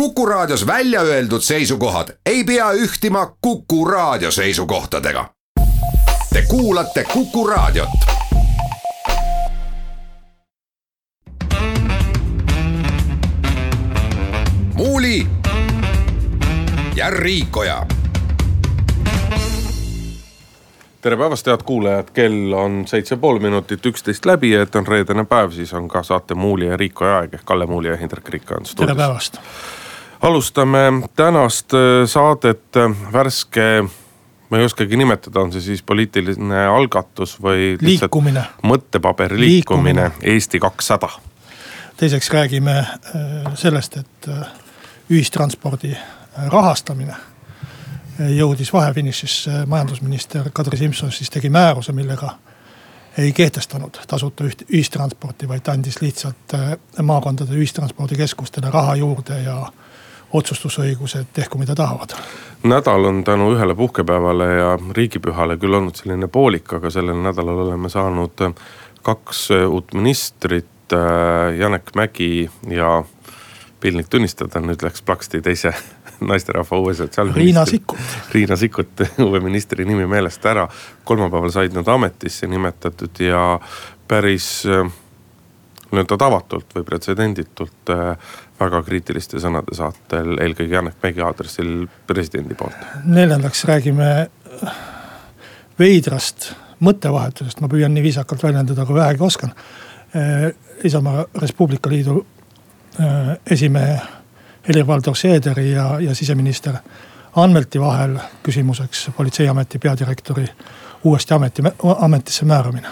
Kuku 0.00 0.26
Raadios 0.26 0.66
välja 0.66 1.00
öeldud 1.00 1.40
seisukohad 1.40 2.08
ei 2.26 2.44
pea 2.44 2.72
ühtima 2.72 3.36
Kuku 3.40 3.84
Raadio 3.84 4.30
seisukohtadega. 4.30 5.30
Te 6.32 6.42
kuulate 6.48 7.04
Kuku 7.04 7.46
Raadiot. 7.46 7.88
muuli 14.74 15.26
ja 16.96 17.10
Riikoja 17.10 17.86
tere 21.00 21.16
päevast, 21.16 21.46
head 21.46 21.60
kuulajad, 21.64 22.10
kell 22.12 22.52
on 22.52 22.82
seitse 22.86 23.16
pool 23.16 23.38
minutit 23.38 23.86
üksteist 23.86 24.26
läbi, 24.26 24.54
et 24.54 24.74
on 24.74 24.86
reedene 24.86 25.24
päev, 25.24 25.50
siis 25.50 25.74
on 25.74 25.88
ka 25.88 26.02
saate 26.02 26.34
Muuli 26.34 26.66
ja 26.66 26.76
Riiko 26.76 27.04
aeg 27.04 27.34
ehk 27.34 27.44
Kalle 27.44 27.66
Muuli 27.66 27.88
ja 27.88 27.96
Hindrek 27.96 28.28
Riik 28.28 28.50
on 28.50 28.66
stuudios. 28.66 28.96
tere 28.96 29.06
päevast 29.06 29.40
alustame 30.20 30.78
tänast 31.16 31.74
äh, 31.74 32.06
saadet 32.06 32.76
äh, 32.76 33.12
värske, 33.12 33.84
ma 34.50 34.58
ei 34.58 34.64
oskagi 34.64 34.96
nimetada, 34.96 35.40
on 35.40 35.52
see 35.52 35.60
siis 35.60 35.82
poliitiline 35.82 36.66
algatus 36.66 37.36
või. 37.42 37.76
liikumine. 37.80 38.44
mõttepaberi 38.62 39.40
liikumine, 39.40 40.10
liikumine 40.10 40.34
Eesti 40.34 40.60
kakssada. 40.60 41.08
teiseks 41.96 42.30
räägime 42.30 42.78
äh, 42.78 43.54
sellest, 43.54 43.96
et 43.96 44.30
ühistranspordi 45.10 45.96
rahastamine 46.48 47.14
jõudis 48.18 48.72
vahefinišisse, 48.72 49.66
majandusminister 49.66 50.50
Kadri 50.52 50.76
Simson 50.76 51.12
siis 51.12 51.30
tegi 51.30 51.50
määruse, 51.50 51.92
millega 51.92 52.38
ei 53.18 53.32
kehtestanud 53.32 53.98
tasuta 54.08 54.44
üht, 54.44 54.64
ühistransporti, 54.72 55.48
vaid 55.48 55.68
andis 55.68 56.00
lihtsalt 56.00 56.56
maakondade 57.02 57.52
ühistranspordikeskustele 57.56 58.70
raha 58.70 58.96
juurde 58.96 59.40
ja 59.40 59.66
otsustusõiguse, 60.36 61.24
et 61.24 61.32
tehku 61.32 61.58
mida 61.58 61.74
tahavad. 61.74 62.14
nädal 62.62 63.04
on 63.04 63.24
tänu 63.24 63.52
ühele 63.54 63.74
puhkepäevale 63.74 64.46
ja 64.54 64.78
riigipühale 64.96 65.56
küll 65.56 65.74
olnud 65.74 65.96
selline 65.96 66.28
poolik, 66.28 66.72
aga 66.72 66.90
sellel 66.90 67.20
nädalal 67.22 67.66
oleme 67.66 67.88
saanud 67.88 68.42
kaks 69.02 69.50
uut 69.68 69.94
ministrit. 69.94 70.66
Äh, 70.92 71.56
Janek 71.58 71.94
Mägi 71.94 72.50
ja 72.70 73.02
piinlik 73.80 74.08
tunnistada, 74.10 74.60
nüüd 74.62 74.82
läks 74.82 75.02
plaksti 75.02 75.40
teise 75.42 75.72
naisterahva 76.30 76.78
uue 76.78 76.94
sotsiaalministri. 76.94 77.44
Riina 77.44 77.64
Sikkut. 77.66 78.14
Riina 78.32 78.56
Sikkut, 78.56 79.02
uue 79.26 79.40
ministri 79.40 79.84
nimi 79.84 80.06
meelest 80.06 80.46
ära. 80.46 80.68
kolmapäeval 81.04 81.50
said 81.50 81.74
nad 81.74 81.88
ametisse 81.88 82.46
nimetatud 82.46 83.20
ja 83.20 83.60
päris 84.08 84.66
äh, 84.66 84.92
nii-öelda 85.96 86.18
tavatult 86.20 86.76
või 86.76 86.84
pretsedenditult 86.86 87.92
äh, 87.92 88.34
väga 88.60 88.82
kriitiliste 88.86 89.40
sõnade 89.42 89.74
saatel, 89.76 90.36
eelkõige 90.42 90.74
Janek 90.74 91.00
Mägi 91.02 91.24
aadressil 91.24 91.72
presidendi 92.06 92.54
poolt. 92.54 92.76
neljandaks 93.04 93.64
räägime 93.68 94.10
veidrast 95.78 96.52
mõttevahetusest, 96.84 97.60
ma 97.60 97.68
püüan 97.72 97.94
nii 97.94 98.04
viisakalt 98.04 98.42
väljendada, 98.44 98.86
kui 98.86 98.96
vähegi 98.96 99.24
oskan. 99.24 99.52
Äh, 100.16 100.52
Isamaa 100.84 101.24
Res 101.40 101.52
Publica 101.56 101.90
Liidu 101.90 102.20
äh, 103.00 103.36
esimehe 103.50 104.00
Helir-Valdor 104.68 105.16
Seederi 105.16 105.70
ja, 105.70 106.00
ja 106.00 106.14
siseminister 106.14 106.80
Anvelti 107.36 107.80
vahel 107.80 108.18
küsimuseks 108.42 109.10
politseiameti 109.16 109.78
peadirektori 109.78 110.46
uuesti 111.04 111.34
ameti, 111.34 111.62
ametisse 111.98 112.44
määramine 112.44 112.88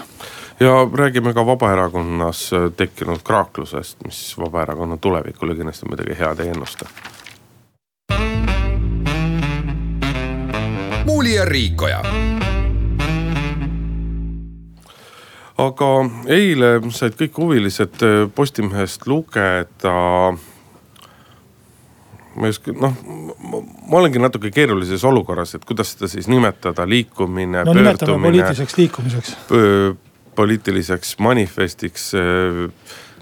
ja 0.59 0.89
räägime 0.93 1.33
ka 1.33 1.45
Vabaerakonnas 1.45 2.51
tekkinud 2.77 3.19
kraaklusest, 3.23 3.97
mis 4.05 4.35
Vabaerakonna 4.39 4.97
tulevikule 4.97 5.55
kindlasti 5.55 5.85
midagi 5.89 6.19
head 6.19 6.39
ei 6.39 6.49
ennusta. 6.49 6.85
muuli 11.05 11.35
ja 11.35 11.45
Riikoja. 11.45 12.01
aga 15.57 15.91
eile 16.27 16.81
said 16.89 17.13
kõik 17.15 17.37
huvilised 17.37 18.03
Postimehest 18.35 19.07
lugeda 19.07 19.93
ma 22.35 22.49
ei 22.49 22.51
oska, 22.51 22.73
noh, 22.75 22.97
ma 23.87 23.99
olengi 24.01 24.19
natuke 24.19 24.51
keerulises 24.51 25.03
olukorras, 25.07 25.55
et 25.55 25.63
kuidas 25.65 25.93
seda 25.93 26.09
siis 26.11 26.27
nimetada, 26.27 26.83
liikumine. 26.89 27.63
no 27.63 27.73
nimetame 27.73 28.27
poliitiliseks 28.27 28.77
liikumiseks 28.77 29.37
poliitiliseks 30.35 31.19
manifestiks 31.19 32.13
eh, 32.13 32.23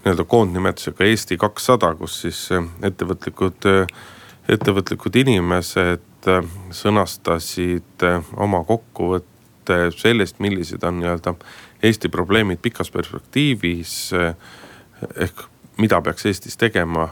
nii-öelda 0.04 0.24
koondnimetusega 0.24 1.06
Eesti 1.06 1.38
kakssada, 1.38 1.94
kus 1.96 2.22
siis 2.26 2.40
eh, 2.52 2.66
ettevõtlikud, 2.90 3.68
eh, 3.70 3.88
ettevõtlikud 4.54 5.22
inimesed 5.24 6.10
sõnastasid 6.72 8.04
oma 8.40 8.62
kokkuvõtte 8.64 9.90
sellest, 9.96 10.40
millised 10.44 10.84
on 10.88 11.02
nii-öelda 11.02 11.36
Eesti 11.84 12.10
probleemid 12.10 12.62
pikas 12.64 12.92
perspektiivis. 12.92 14.14
ehk 15.16 15.44
mida 15.78 16.02
peaks 16.02 16.26
Eestis 16.26 16.56
tegema 16.58 17.10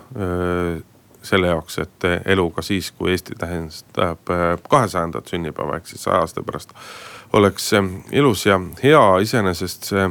selle 1.22 1.48
jaoks, 1.48 1.78
et 1.84 2.08
elu 2.26 2.50
ka 2.56 2.62
siis, 2.62 2.92
kui 2.92 3.12
Eesti 3.12 3.36
tähistab 3.36 4.32
kahesajandat 4.70 5.28
sünnipäeva 5.28 5.76
ehk 5.76 5.92
siis 5.92 6.04
saja 6.04 6.24
aasta 6.24 6.44
pärast 6.44 6.72
oleks 7.34 7.72
ilus 8.12 8.46
ja 8.46 8.60
hea, 8.84 9.04
iseenesest 9.24 9.92
see 9.92 10.08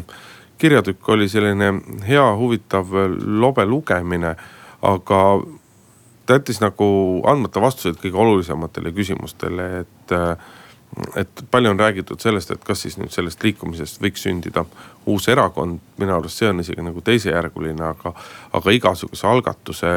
kirjatükk 0.61 1.09
oli 1.09 1.29
selline 1.29 1.73
hea, 2.09 2.27
huvitav, 2.37 2.93
lobe 3.25 3.65
lugemine, 3.67 4.35
aga 4.83 5.21
ta 6.27 6.37
jättis 6.37 6.61
nagu 6.61 6.87
andmata 7.27 7.63
vastused 7.63 8.01
kõige 8.01 8.21
olulisematele 8.21 8.93
küsimustele, 8.97 9.71
et 9.85 10.17
et 11.17 11.43
palju 11.51 11.71
on 11.71 11.79
räägitud 11.79 12.19
sellest, 12.21 12.51
et 12.51 12.65
kas 12.67 12.81
siis 12.83 12.97
nüüd 12.99 13.13
sellest 13.15 13.43
liikumisest 13.47 14.01
võiks 14.03 14.25
sündida 14.27 14.65
uus 15.07 15.29
erakond, 15.31 15.79
minu 16.03 16.17
arust 16.17 16.41
see 16.41 16.49
on 16.51 16.61
isegi 16.65 16.83
nagu 16.83 17.03
teisejärguline, 17.07 17.85
aga, 17.93 18.11
aga 18.59 18.75
igasuguse 18.75 19.29
algatuse 19.31 19.93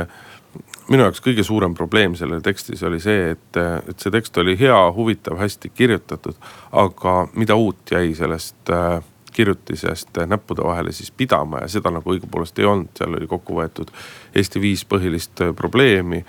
minu 0.90 1.06
jaoks 1.06 1.22
kõige 1.24 1.44
suurem 1.48 1.74
probleem 1.78 2.16
selle 2.20 2.42
tekstis 2.44 2.84
oli 2.84 3.00
see, 3.04 3.34
et, 3.36 3.60
et 3.90 4.00
see 4.00 4.12
tekst 4.14 4.38
oli 4.42 4.56
hea, 4.60 4.80
huvitav, 4.96 5.38
hästi 5.40 5.72
kirjutatud. 5.76 6.36
aga 6.72 7.16
mida 7.34 7.56
uut 7.56 7.92
jäi 7.92 8.14
sellest 8.18 8.72
äh, 8.74 9.04
kirjutisest 9.34 10.18
näppude 10.28 10.64
vahele 10.64 10.92
siis 10.92 11.12
pidama 11.12 11.64
ja 11.64 11.68
seda 11.68 11.92
nagu 11.92 12.14
õigupoolest 12.14 12.60
ei 12.60 12.70
olnud, 12.70 12.92
seal 12.98 13.16
oli 13.18 13.28
kokku 13.28 13.58
võetud 13.58 13.94
Eesti 14.36 14.62
viis 14.62 14.86
põhilist 14.86 15.42
äh, 15.42 15.54
probleemi. 15.56 16.26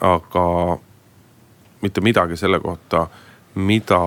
aga 0.00 0.46
mitte 1.82 2.00
midagi 2.00 2.36
selle 2.36 2.60
kohta, 2.60 3.06
mida, 3.54 3.98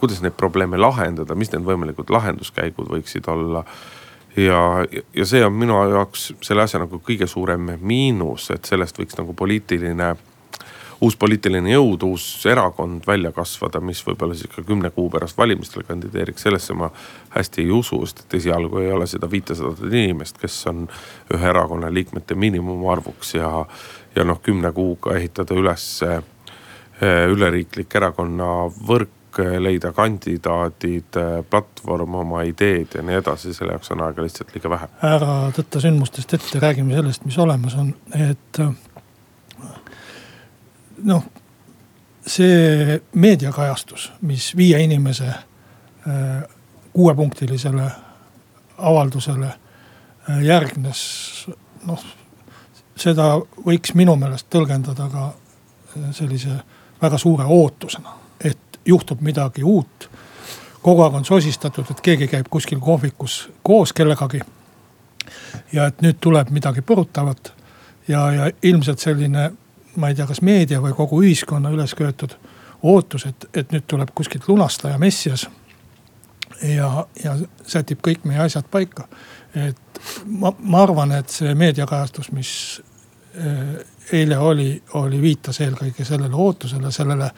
kuidas 0.00 0.20
neid 0.22 0.36
probleeme 0.36 0.78
lahendada, 0.78 1.34
mis 1.34 1.52
need 1.52 1.64
võimalikud 1.66 2.10
lahenduskäigud 2.12 2.88
võiksid 2.92 3.28
olla 3.28 3.64
ja, 4.46 4.86
ja 5.14 5.26
see 5.26 5.44
on 5.44 5.52
minu 5.52 5.76
jaoks 5.90 6.32
selle 6.44 6.64
asja 6.64 6.80
nagu 6.82 7.00
kõige 7.04 7.26
suurem 7.30 7.74
miinus, 7.80 8.50
et 8.54 8.68
sellest 8.68 8.98
võiks 8.98 9.18
nagu 9.18 9.34
poliitiline, 9.36 10.12
uus 11.04 11.16
poliitiline 11.18 11.72
jõud, 11.72 12.04
uus 12.08 12.24
erakond 12.50 13.06
välja 13.06 13.32
kasvada, 13.34 13.80
mis 13.80 14.02
võib-olla 14.06 14.36
siis 14.38 14.50
ka 14.54 14.64
kümne 14.66 14.90
kuu 14.94 15.08
pärast 15.10 15.38
valimistel 15.38 15.86
kandideeriks, 15.88 16.46
sellesse 16.46 16.76
ma 16.78 16.90
hästi 17.34 17.64
ei 17.64 17.74
usu, 17.74 18.00
sest 18.06 18.24
et 18.24 18.38
esialgu 18.40 18.82
ei 18.82 18.92
ole 18.92 19.06
seda 19.10 19.30
viitesadat 19.30 19.84
inimest, 19.90 20.40
kes 20.40 20.58
on 20.70 20.86
ühe 21.34 21.52
erakonna 21.52 21.92
liikmete 21.94 22.38
miinimumarvuks 22.38 23.34
ja, 23.38 23.52
ja 24.16 24.26
noh, 24.26 24.42
kümne 24.42 24.72
kuuga 24.76 25.16
ehitada 25.18 25.56
üles 25.58 25.88
eh, 26.06 26.20
üleriiklik 27.30 27.94
erakonna 27.94 28.66
võrk 29.38 29.62
leida 29.62 29.92
kandidaadid, 29.92 31.18
platvorm, 31.50 32.14
oma 32.14 32.42
ideed 32.46 32.94
ja 32.94 33.02
nii 33.02 33.18
edasi, 33.20 33.54
selle 33.54 33.76
jaoks 33.76 33.90
on 33.94 34.02
aega 34.06 34.22
lihtsalt 34.22 34.54
liiga 34.54 34.70
vähe. 34.70 34.88
ära 35.02 35.50
tõtta 35.56 35.80
sündmustest 35.82 36.34
ette, 36.34 36.60
räägime 36.60 36.94
sellest, 36.94 37.24
mis 37.24 37.38
olemas 37.38 37.74
on, 37.78 37.94
et 38.14 38.60
noh, 41.04 41.24
see 42.26 43.00
meediakajastus, 43.14 44.12
mis 44.20 44.50
viie 44.56 44.80
inimese 44.84 45.32
kuuepunktilisele 46.92 47.90
avaldusele 48.78 49.52
järgnes, 50.42 51.00
noh 51.86 52.04
seda 52.98 53.36
võiks 53.64 53.94
minu 53.94 54.16
meelest 54.18 54.48
tõlgendada 54.50 55.06
ka 55.12 55.28
sellise 56.12 56.56
väga 57.02 57.18
suure 57.18 57.44
ootusena 57.46 58.27
juhtub 58.88 59.20
midagi 59.20 59.64
uut. 59.64 60.10
kogu 60.82 61.02
aeg 61.02 61.14
on 61.14 61.24
sosistatud, 61.24 61.84
et 61.90 62.00
keegi 62.00 62.28
käib 62.28 62.46
kuskil 62.50 62.80
kohvikus 62.80 63.50
koos 63.62 63.92
kellegagi. 63.92 64.40
ja 65.72 65.86
et 65.86 66.02
nüüd 66.02 66.16
tuleb 66.20 66.50
midagi 66.50 66.80
põrutavat 66.80 67.52
ja, 68.08 68.32
ja 68.32 68.50
ilmselt 68.62 68.98
selline, 68.98 69.50
ma 69.96 70.08
ei 70.08 70.14
tea, 70.14 70.26
kas 70.26 70.40
meedia 70.42 70.80
või 70.80 70.94
kogu 70.96 71.22
ühiskonna 71.22 71.70
üles 71.70 71.94
köetud 71.94 72.36
ootus, 72.82 73.26
et, 73.26 73.48
et 73.54 73.72
nüüd 73.74 73.86
tuleb 73.86 74.14
kuskilt 74.14 74.48
lunastaja 74.48 74.98
messias. 74.98 75.48
ja, 76.62 77.06
ja 77.24 77.36
sätib 77.66 78.00
kõik 78.02 78.24
meie 78.24 78.40
asjad 78.40 78.64
paika. 78.70 79.08
et 79.54 80.00
ma, 80.24 80.52
ma 80.58 80.82
arvan, 80.82 81.12
et 81.12 81.30
see 81.30 81.54
meediakajastus, 81.54 82.32
mis 82.32 82.50
eh, 83.34 83.78
eile 84.12 84.38
oli, 84.38 84.82
oli, 84.94 85.20
viitas 85.22 85.60
eelkõige 85.60 86.04
sellele 86.04 86.34
ootusele, 86.34 86.92
sellele 86.92 87.30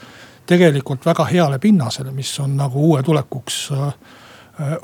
tegelikult 0.51 1.07
väga 1.07 1.25
heale 1.31 1.59
pinnasele, 1.63 2.11
mis 2.15 2.33
on 2.43 2.57
nagu 2.59 2.91
uue 2.91 3.03
tulekuks 3.07 3.61
äh, 3.77 3.95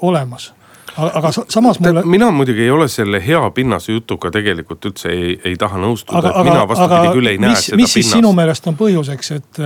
olemas 0.02 0.52
aga 0.96 1.30
samas 1.48 1.80
mulle. 1.80 2.02
mina 2.02 2.30
muidugi 2.30 2.62
ei 2.62 2.70
ole 2.70 2.88
selle 2.88 3.20
hea 3.26 3.50
pinnase 3.50 3.92
jutuga 3.92 4.30
tegelikult 4.30 4.84
üldse 4.88 5.10
ei, 5.12 5.34
ei 5.44 5.56
taha 5.60 5.80
nõustuda, 5.82 6.30
et 6.30 6.48
mina 6.48 6.62
vastupidi 6.68 7.10
küll 7.18 7.32
ei 7.32 7.40
näe 7.42 7.52
mis, 7.52 7.66
seda 7.68 7.80
mis 7.80 7.96
pinnast. 7.98 8.14
sinu 8.16 8.32
meelest 8.36 8.70
on 8.70 8.78
põhjuseks, 8.78 9.32
et 9.36 9.60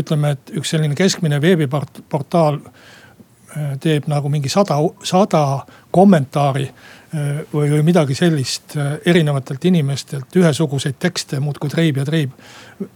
ütleme, 0.00 0.34
et 0.36 0.54
üks 0.60 0.72
selline 0.74 0.96
keskmine 0.98 1.40
veebiportaal 1.42 2.60
äh, 2.62 3.74
teeb 3.82 4.08
nagu 4.10 4.32
mingi 4.32 4.52
sada, 4.52 4.78
sada 5.04 5.44
kommentaari 5.92 6.68
äh, 6.70 7.42
või, 7.52 7.68
või 7.74 7.84
midagi 7.90 8.16
sellist 8.18 8.76
äh, 8.78 8.96
erinevatelt 9.12 9.64
inimestelt, 9.68 10.32
ühesuguseid 10.36 11.00
tekste 11.02 11.42
muudkui 11.44 11.72
treib 11.72 12.00
ja 12.00 12.08
treib. 12.08 12.36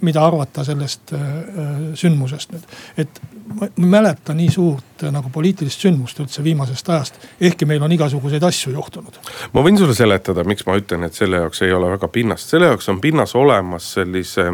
Mida 0.01 0.23
arvata 0.25 0.65
sellest 0.65 1.13
sündmusest 2.01 2.55
nüüd, 2.55 2.69
et 3.03 3.21
ma 3.53 3.67
ei 3.67 3.87
mäleta 3.87 4.35
nii 4.35 4.51
suurt 4.51 5.05
äh, 5.05 5.13
nagu 5.13 5.31
poliitilist 5.33 5.83
sündmust 5.85 6.19
üldse 6.23 6.43
viimasest 6.45 6.89
ajast. 6.89 7.19
ehkki 7.41 7.67
meil 7.69 7.83
on 7.83 7.93
igasuguseid 7.93 8.43
asju 8.43 8.73
juhtunud. 8.73 9.19
ma 9.53 9.65
võin 9.65 9.79
sulle 9.79 9.95
seletada, 9.97 10.45
miks 10.49 10.67
ma 10.67 10.77
ütlen, 10.81 11.05
et 11.07 11.17
selle 11.17 11.43
jaoks 11.43 11.63
ei 11.67 11.73
ole 11.73 11.91
väga 11.95 12.09
pinnast, 12.09 12.53
selle 12.53 12.71
jaoks 12.73 12.89
on 12.93 13.01
pinnas 13.05 13.35
olemas 13.39 13.91
sellise, 13.99 14.47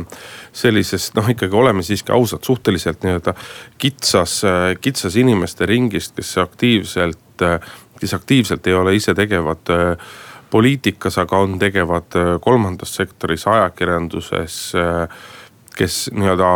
sellisest 0.52 1.14
noh, 1.18 1.28
ikkagi 1.30 1.56
oleme 1.56 1.84
siiski 1.86 2.12
ausad, 2.16 2.44
suhteliselt 2.46 3.06
nii-öelda 3.06 3.34
kitsas, 3.78 4.40
äh, 4.44 4.72
kitsas 4.80 5.16
inimeste 5.20 5.68
ringist, 5.70 6.16
kes 6.18 6.36
aktiivselt, 6.42 7.46
äh, 7.46 7.60
kes 8.00 8.16
aktiivselt 8.16 8.66
ei 8.66 8.74
ole 8.74 8.96
ise 8.98 9.14
tegevad 9.14 9.76
poliitikas, 10.50 11.18
aga 11.18 11.38
on 11.44 11.58
tegevad 11.58 12.16
kolmandas 12.42 12.94
sektoris, 12.96 13.46
ajakirjanduses 13.46 14.60
kes 15.76 16.10
nii-öelda 16.12 16.50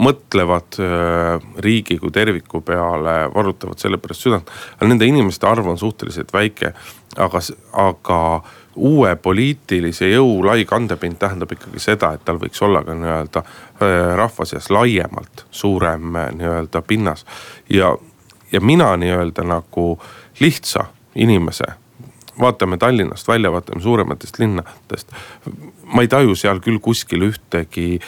mõtlevad 0.00 0.78
äh, 0.80 1.42
riigi 1.58 1.98
kui 2.00 2.10
terviku 2.10 2.60
peale, 2.64 3.28
varutavad 3.34 3.78
selle 3.78 3.98
pärast 4.00 4.26
südant. 4.26 4.50
aga 4.76 4.88
nende 4.88 5.06
inimeste 5.06 5.46
arv 5.46 5.68
on 5.68 5.78
suhteliselt 5.78 6.32
väike, 6.32 6.72
aga, 7.16 7.40
aga 7.72 8.18
uue 8.76 9.16
poliitilise 9.16 10.08
jõu 10.08 10.40
lai 10.46 10.64
kandepind 10.64 11.18
tähendab 11.20 11.52
ikkagi 11.52 11.80
seda, 11.80 12.14
et 12.16 12.24
tal 12.24 12.40
võiks 12.40 12.62
olla 12.64 12.84
ka 12.84 12.96
nii-öelda 12.96 13.44
äh, 13.44 13.98
rahva 14.16 14.48
seas 14.48 14.70
laiemalt 14.70 15.46
suurem 15.50 16.16
äh, 16.16 16.32
nii-öelda 16.40 16.82
pinnas. 16.82 17.26
ja, 17.68 17.94
ja 18.52 18.60
mina 18.60 18.96
nii-öelda 18.96 19.44
nagu 19.44 20.00
lihtsa 20.40 20.88
inimese 21.14 21.81
vaatame 22.40 22.78
Tallinnast 22.78 23.28
välja, 23.28 23.52
vaatame 23.52 23.82
suurematest 23.82 24.38
linnadest. 24.38 25.12
ma 25.84 26.02
ei 26.02 26.08
taju 26.08 26.34
seal 26.34 26.60
küll 26.64 26.78
kuskil 26.80 27.26
ühtegi, 27.26 27.98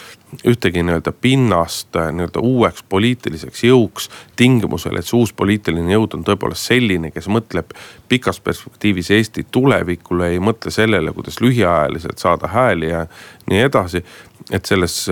ühtegi 0.49 0.81
nii-öelda 0.83 1.13
pinnast 1.13 1.93
nii-öelda 1.93 2.41
uueks 2.41 2.83
poliitiliseks 2.89 3.65
jõuks. 3.65 4.09
tingimusel, 4.37 4.97
et 4.97 5.07
see 5.07 5.19
uus 5.19 5.33
poliitiline 5.33 5.93
jõud 5.93 6.17
on 6.17 6.25
tõepoolest 6.25 6.73
selline, 6.73 7.11
kes 7.11 7.29
mõtleb 7.29 7.77
pikas 8.09 8.41
perspektiivis 8.41 9.11
Eesti 9.11 9.47
tulevikule, 9.51 10.29
ei 10.29 10.39
mõtle 10.39 10.71
sellele, 10.71 11.13
kuidas 11.13 11.41
lühiajaliselt 11.41 12.19
saada 12.19 12.49
hääli 12.49 12.89
ja 12.89 13.07
nii 13.51 13.61
edasi. 13.61 14.05
et 14.51 14.65
selles, 14.65 15.07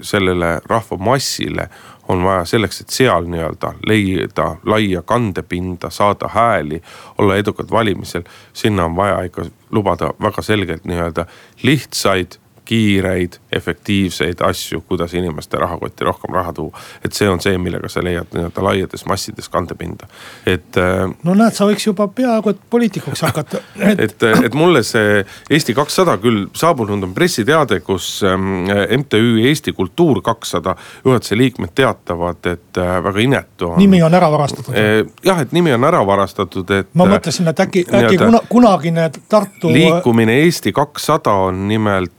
sellele 0.00 0.60
rahvamassile 0.66 1.68
on 2.08 2.24
vaja 2.24 2.44
selleks, 2.44 2.80
et 2.80 2.88
seal 2.88 3.28
nii-öelda 3.28 3.72
leida 3.86 4.56
laia 4.64 5.02
kandepinda, 5.02 5.90
saada 5.90 6.28
hääli, 6.32 6.82
olla 7.18 7.36
edukad 7.36 7.70
valimisel. 7.70 8.22
sinna 8.52 8.84
on 8.84 8.96
vaja 8.96 9.22
ikka 9.22 9.44
lubada 9.70 10.12
väga 10.22 10.42
selgelt 10.42 10.84
nii-öelda 10.84 11.26
lihtsaid 11.62 12.38
kiireid, 12.68 13.38
efektiivseid 13.52 14.40
asju, 14.44 14.80
kuidas 14.80 15.14
inimeste 15.14 15.56
rahakotti 15.56 16.04
rohkem 16.04 16.34
raha 16.34 16.52
tuua. 16.52 16.80
et 17.04 17.12
see 17.12 17.28
on 17.28 17.40
see, 17.40 17.56
millega 17.58 17.88
sa 17.88 18.02
leiad 18.04 18.28
nii-öelda 18.34 18.64
laiades 18.64 19.06
massides 19.08 19.48
kandepinda, 19.48 20.08
et. 20.46 20.76
Äh, 20.76 21.06
no 21.24 21.36
näed, 21.38 21.56
sa 21.56 21.64
võiks 21.68 21.86
juba 21.88 22.08
peaaegu 22.12 22.52
et 22.52 22.60
poliitikuks 22.70 23.24
hakata 23.24 23.62
et, 23.92 24.02
et, 24.04 24.26
et 24.50 24.58
mulle 24.58 24.82
see 24.84 25.22
Eesti 25.50 25.74
kakssada 25.74 26.18
küll 26.20 26.44
saabunud 26.56 27.08
on 27.08 27.14
pressiteade, 27.16 27.80
kus 27.86 28.10
MTÜ 28.26 29.22
ähm, 29.22 29.46
Eesti 29.48 29.72
Kultuur 29.72 30.20
kakssada 30.24 30.76
juhatuse 31.04 31.38
liikmed 31.40 31.72
teatavad, 31.74 32.44
et 32.52 32.82
äh, 32.84 32.92
väga 33.04 33.24
inetu 33.24 33.72
on. 33.72 33.80
nimi 33.80 34.02
on 34.02 34.14
ära 34.20 34.28
varastatud. 34.32 34.76
Äh, 34.76 35.00
jah, 35.24 35.40
et 35.40 35.56
nimi 35.56 35.72
on 35.72 35.88
ära 35.88 36.04
varastatud, 36.06 36.76
et. 36.76 36.92
ma 36.92 37.08
mõtlesin, 37.08 37.48
et 37.48 37.64
äkki, 37.64 37.86
äkki 38.02 38.20
kuna, 38.26 38.44
kunagine 38.52 39.10
Tartu. 39.28 39.72
liikumine 39.72 40.42
Eesti 40.44 40.76
kakssada 40.76 41.32
on 41.48 41.64
nimelt 41.72 42.12
Äh, 42.12 42.17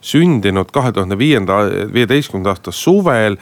sündinud 0.00 0.70
kahe 0.72 0.92
tuhande 0.92 1.18
viienda, 1.18 1.58
viieteistkümnenda 1.92 2.54
aasta 2.54 2.72
suvel 2.72 3.36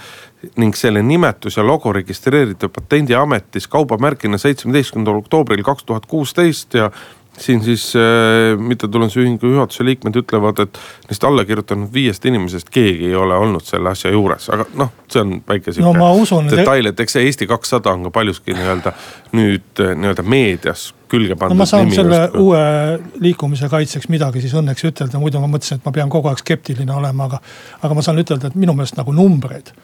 ning 0.61 0.77
selle 0.77 1.03
nimetus 1.03 1.57
ja 1.57 1.65
logo 1.67 1.93
registreeriti 1.93 2.69
patendiametis 2.69 3.69
kaubamärgina 3.69 4.39
seitsmeteistkümnendal 4.39 5.23
oktoobril 5.23 5.63
kaks 5.65 5.85
tuhat 5.85 6.07
kuusteist 6.07 6.75
ja 6.75 6.91
siin 7.39 7.63
siis 7.65 7.93
äh, 7.97 8.59
mittetulundusühingu 8.59 9.47
juhatuse 9.47 9.85
liikmed 9.85 10.17
ütlevad, 10.23 10.61
et 10.63 10.79
neist 11.09 11.25
alla 11.27 11.45
kirjutanud 11.45 11.93
viiest 11.93 12.25
inimesest 12.31 12.71
keegi 12.75 13.11
ei 13.11 13.15
ole 13.19 13.35
olnud 13.35 13.65
selle 13.67 13.91
asja 13.91 14.13
juures, 14.15 14.49
aga 14.55 14.67
noh, 14.79 14.93
see 15.11 15.23
on 15.25 15.37
väike 15.49 15.75
sihuke 15.75 15.99
no, 15.99 16.43
detail, 16.51 16.91
et 16.91 17.01
eks 17.05 17.19
see 17.19 17.25
Eesti 17.29 17.49
kakssada 17.51 17.95
on 17.95 18.07
ka 18.09 18.15
paljuski 18.15 18.55
nii-öelda 18.55 18.95
nüüd 19.35 19.83
äh, 19.83 19.95
nii-öelda 19.99 20.27
meedias 20.27 20.93
külge 21.11 21.37
pandud. 21.39 21.57
no 21.57 21.63
ma 21.63 21.69
saan 21.69 21.91
selle 21.95 22.21
justkui. 22.25 22.45
uue 22.45 23.23
liikumise 23.27 23.71
kaitseks 23.73 24.11
midagi 24.13 24.45
siis 24.45 24.55
õnneks 24.59 24.87
ütelda, 24.91 25.23
muidu 25.23 25.43
ma 25.43 25.51
mõtlesin, 25.51 25.81
et 25.81 25.89
ma 25.89 25.95
pean 25.95 26.13
kogu 26.13 26.31
aeg 26.31 26.43
skeptiline 26.43 26.95
olema, 26.95 27.31
aga. 27.31 27.41
aga 27.83 27.99
ma 27.99 28.05
saan 28.07 28.21
ütelda, 28.23 28.51
et 28.53 28.59
minu 28.59 28.77
meelest 28.79 28.99
nagu 29.01 29.15
numbreid 29.17 29.75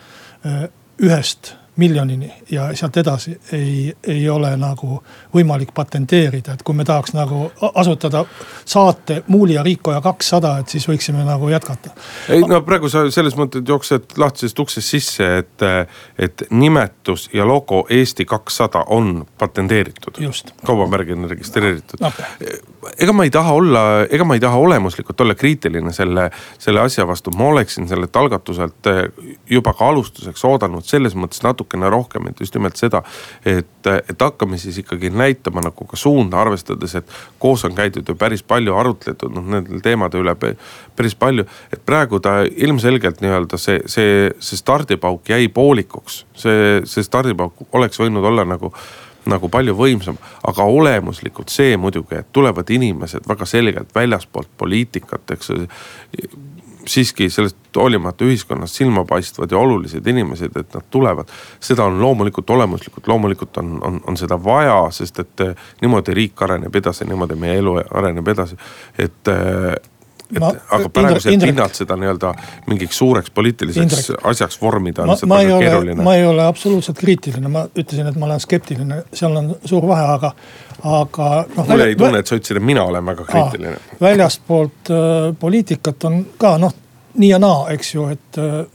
äh, 0.46 0.68
ühest 1.02 1.54
miljonini 1.76 2.32
ja 2.50 2.76
sealt 2.76 2.96
edasi 2.96 3.40
ei, 3.52 3.92
ei 4.06 4.28
ole 4.28 4.50
nagu 4.56 5.00
võimalik 5.34 5.72
patenteerida, 5.74 6.54
et 6.54 6.62
kui 6.62 6.74
me 6.74 6.84
tahaks 6.84 7.14
nagu 7.16 7.50
asutada 7.74 8.24
saate 8.64 9.22
Muuli 9.28 9.54
ja 9.54 9.62
Riikoja 9.62 10.00
kakssada, 10.00 10.56
et 10.60 10.68
siis 10.68 10.88
võiksime 10.88 11.24
nagu 11.24 11.48
jätkata. 11.48 11.90
ei 12.28 12.42
no 12.42 12.60
praegu 12.66 12.88
sa 12.88 13.04
selles 13.10 13.36
mõttes 13.38 13.64
jooksed 13.68 14.16
lahtisest 14.18 14.58
uksest 14.58 14.96
sisse, 14.96 15.30
et, 15.38 15.66
et 16.18 16.46
nimetus 16.50 17.28
ja 17.34 17.46
logo 17.46 17.86
Eesti 17.90 18.24
kakssada 18.24 18.84
on 18.86 19.24
patenteeritud. 19.38 20.20
kaubamärgina 20.66 21.28
registreeritud 21.28 22.00
no.. 22.00 22.12
Ega 22.98 23.12
ma 23.16 23.24
ei 23.24 23.32
taha 23.32 23.56
olla, 23.56 23.84
ega 24.10 24.24
ma 24.24 24.36
ei 24.36 24.42
taha 24.42 24.60
olemuslikult 24.60 25.20
olla 25.20 25.34
kriitiline 25.34 25.92
selle, 25.92 26.28
selle 26.58 26.84
asja 26.84 27.06
vastu, 27.08 27.32
ma 27.36 27.48
oleksin 27.54 27.88
sellelt 27.88 28.16
algatuselt 28.16 28.90
juba 29.50 29.74
ka 29.76 29.88
alustuseks 29.88 30.44
oodanud 30.44 30.84
selles 30.84 31.16
mõttes 31.16 31.44
natuke 31.46 31.60
natukene 31.60 31.90
rohkem, 31.90 32.28
et 32.28 32.40
just 32.40 32.54
nimelt 32.54 32.76
seda, 32.76 33.02
et, 33.44 33.86
et 33.86 34.20
hakkame 34.20 34.58
siis 34.58 34.78
ikkagi 34.82 35.10
näitama 35.10 35.62
nagu 35.64 35.86
ka 35.86 35.96
suunda, 35.96 36.40
arvestades, 36.40 36.94
et 36.94 37.10
koos 37.38 37.64
on 37.64 37.74
käidud 37.74 38.08
ju 38.08 38.14
päris 38.14 38.42
palju 38.42 38.74
arutletud 38.76 39.32
noh 39.34 39.44
nendel 39.44 39.80
teemade 39.80 40.18
üle 40.18 40.34
päris 40.96 41.14
palju. 41.14 41.44
et 41.72 41.84
praegu 41.86 42.20
ta 42.20 42.42
ilmselgelt 42.44 43.20
nii-öelda 43.20 43.58
see, 43.58 43.80
see, 43.86 44.30
see 44.38 44.56
stardipauk 44.56 45.28
jäi 45.28 45.48
poolikuks, 45.48 46.24
see, 46.34 46.80
see 46.84 47.04
stardipauk 47.04 47.68
oleks 47.72 48.00
võinud 48.00 48.24
olla 48.24 48.44
nagu 48.44 48.72
nagu 49.28 49.48
palju 49.52 49.74
võimsam, 49.76 50.16
aga 50.48 50.64
olemuslikult 50.64 51.52
see 51.52 51.76
muidugi, 51.76 52.20
et 52.20 52.32
tulevad 52.32 52.70
inimesed 52.70 53.28
väga 53.28 53.46
selgelt 53.48 53.94
väljaspoolt 53.94 54.48
poliitikat, 54.56 55.34
eks 55.36 55.52
siiski 56.86 57.28
sellest 57.30 57.56
hoolimata 57.76 58.24
ühiskonnast 58.24 58.80
silmapaistvad 58.80 59.52
ja 59.52 59.58
olulised 59.58 60.06
inimesed, 60.06 60.56
et 60.56 60.74
nad 60.74 60.86
tulevad. 60.90 61.28
seda 61.60 61.84
on 61.84 62.00
loomulikult 62.00 62.50
olemuslikult, 62.50 63.06
loomulikult 63.06 63.56
on, 63.56 63.78
on, 63.84 64.00
on 64.06 64.16
seda 64.16 64.44
vaja, 64.44 64.86
sest 64.90 65.18
et 65.18 65.44
niimoodi 65.82 66.14
riik 66.14 66.42
areneb 66.42 66.76
edasi, 66.76 67.04
niimoodi 67.04 67.36
meie 67.36 67.58
elu 67.60 67.76
areneb 67.90 68.28
edasi. 68.28 68.56
et 68.98 69.28
et 70.32 70.40
ma, 70.42 70.50
aga 70.76 70.88
praeguselt 70.94 71.46
hinnad 71.46 71.76
seda 71.76 71.96
nii-öelda 72.00 72.32
mingiks 72.70 72.98
suureks 72.98 73.30
poliitiliseks 73.34 74.10
Indrek. 74.10 74.26
asjaks 74.32 74.60
vormida 74.62 75.02
on 75.02 75.12
lihtsalt 75.12 75.32
väga 75.32 75.58
keeruline. 75.58 76.02
ma 76.02 76.14
ei 76.18 76.26
ole 76.26 76.44
absoluutselt 76.46 76.98
kriitiline, 76.98 77.48
ma 77.48 77.64
ütlesin, 77.74 78.10
et 78.10 78.18
ma 78.20 78.28
olen 78.30 78.42
skeptiline, 78.42 79.02
seal 79.12 79.36
on 79.36 79.54
suur 79.64 79.88
vahe, 79.90 80.06
aga, 80.18 80.34
aga 80.82 81.30
noh. 81.56 81.66
mul 81.72 81.86
jäi 81.86 81.96
tunne, 81.96 82.22
et 82.22 82.30
sa 82.30 82.38
ütlesid, 82.38 82.60
et 82.60 82.68
mina 82.72 82.84
olen 82.84 83.10
väga 83.12 83.26
kriitiline. 83.32 83.74
väljastpoolt 84.00 84.94
äh, 84.94 85.34
poliitikat 85.40 86.08
on 86.10 86.22
ka 86.38 86.56
noh 86.62 86.78
nii 87.14 87.28
ja 87.28 87.38
naa, 87.42 87.64
eks 87.74 87.94
ju, 87.94 88.04
et 88.12 88.38
äh, 88.38 88.66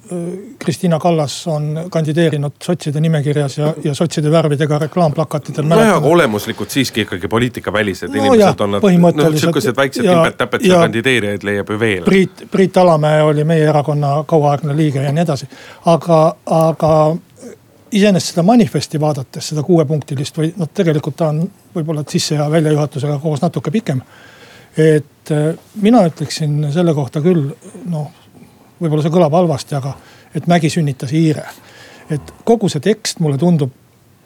Kristina 0.60 1.00
Kallas 1.00 1.48
on 1.48 1.86
kandideerinud 1.92 2.58
sotside 2.63 3.00
nimekirjas 3.00 3.58
ja, 3.58 3.74
ja 3.84 3.94
sotside 3.96 4.32
värvidega 4.32 4.80
reklaamplakatitel. 4.80 5.68
nojah, 5.70 5.96
aga 5.98 6.08
olemuslikult 6.08 6.70
siiski 6.70 7.06
ikkagi 7.06 7.27
poliitikavälised 7.32 8.12
no, 8.12 8.20
inimesed 8.20 8.44
jah, 8.44 8.56
on 8.60 8.75
nad, 8.75 9.22
noh 9.22 9.38
sihukesed 9.39 9.77
väiksed 9.77 10.04
timpet-täpet 10.04 10.68
kandideerijaid 10.68 11.48
leiab 11.48 11.72
ju 11.72 11.80
veel. 11.80 12.04
Priit, 12.04 12.44
Priit 12.51 12.77
Alamäe 12.77 13.24
oli 13.24 13.48
meie 13.48 13.70
erakonna 13.70 14.18
kauaaegne 14.27 14.75
liige 14.75 15.04
ja 15.04 15.15
nii 15.15 15.24
edasi. 15.24 15.48
aga, 15.86 16.20
aga 16.46 16.92
iseenesest 17.96 18.34
seda 18.34 18.44
manifesti 18.44 19.00
vaadates, 19.00 19.48
seda 19.54 19.63
kuuepunktilist 19.63 20.38
või 20.38 20.51
noh, 20.60 20.70
tegelikult 20.74 21.15
ta 21.22 21.32
on 21.32 21.46
võib-olla 21.75 22.04
sisse 22.10 22.36
ja 22.36 22.50
väljajuhatusega 22.51 23.18
koos 23.24 23.42
natuke 23.42 23.72
pikem. 23.72 24.01
et 24.77 25.32
äh, 25.32 25.56
mina 25.82 26.04
ütleksin 26.04 26.72
selle 26.74 26.94
kohta 26.94 27.22
küll 27.24 27.48
noh 27.88 28.12
võib-olla 28.82 29.05
see 29.05 29.13
kõlab 29.13 29.36
halvasti, 29.38 29.75
aga 29.77 29.96
et 30.36 30.48
Mägi 30.48 30.70
sünnitas 30.70 31.12
hiire. 31.12 31.46
et 32.10 32.34
kogu 32.46 32.70
see 32.70 32.79
tekst 32.79 33.20
mulle 33.20 33.38
tundub, 33.38 33.72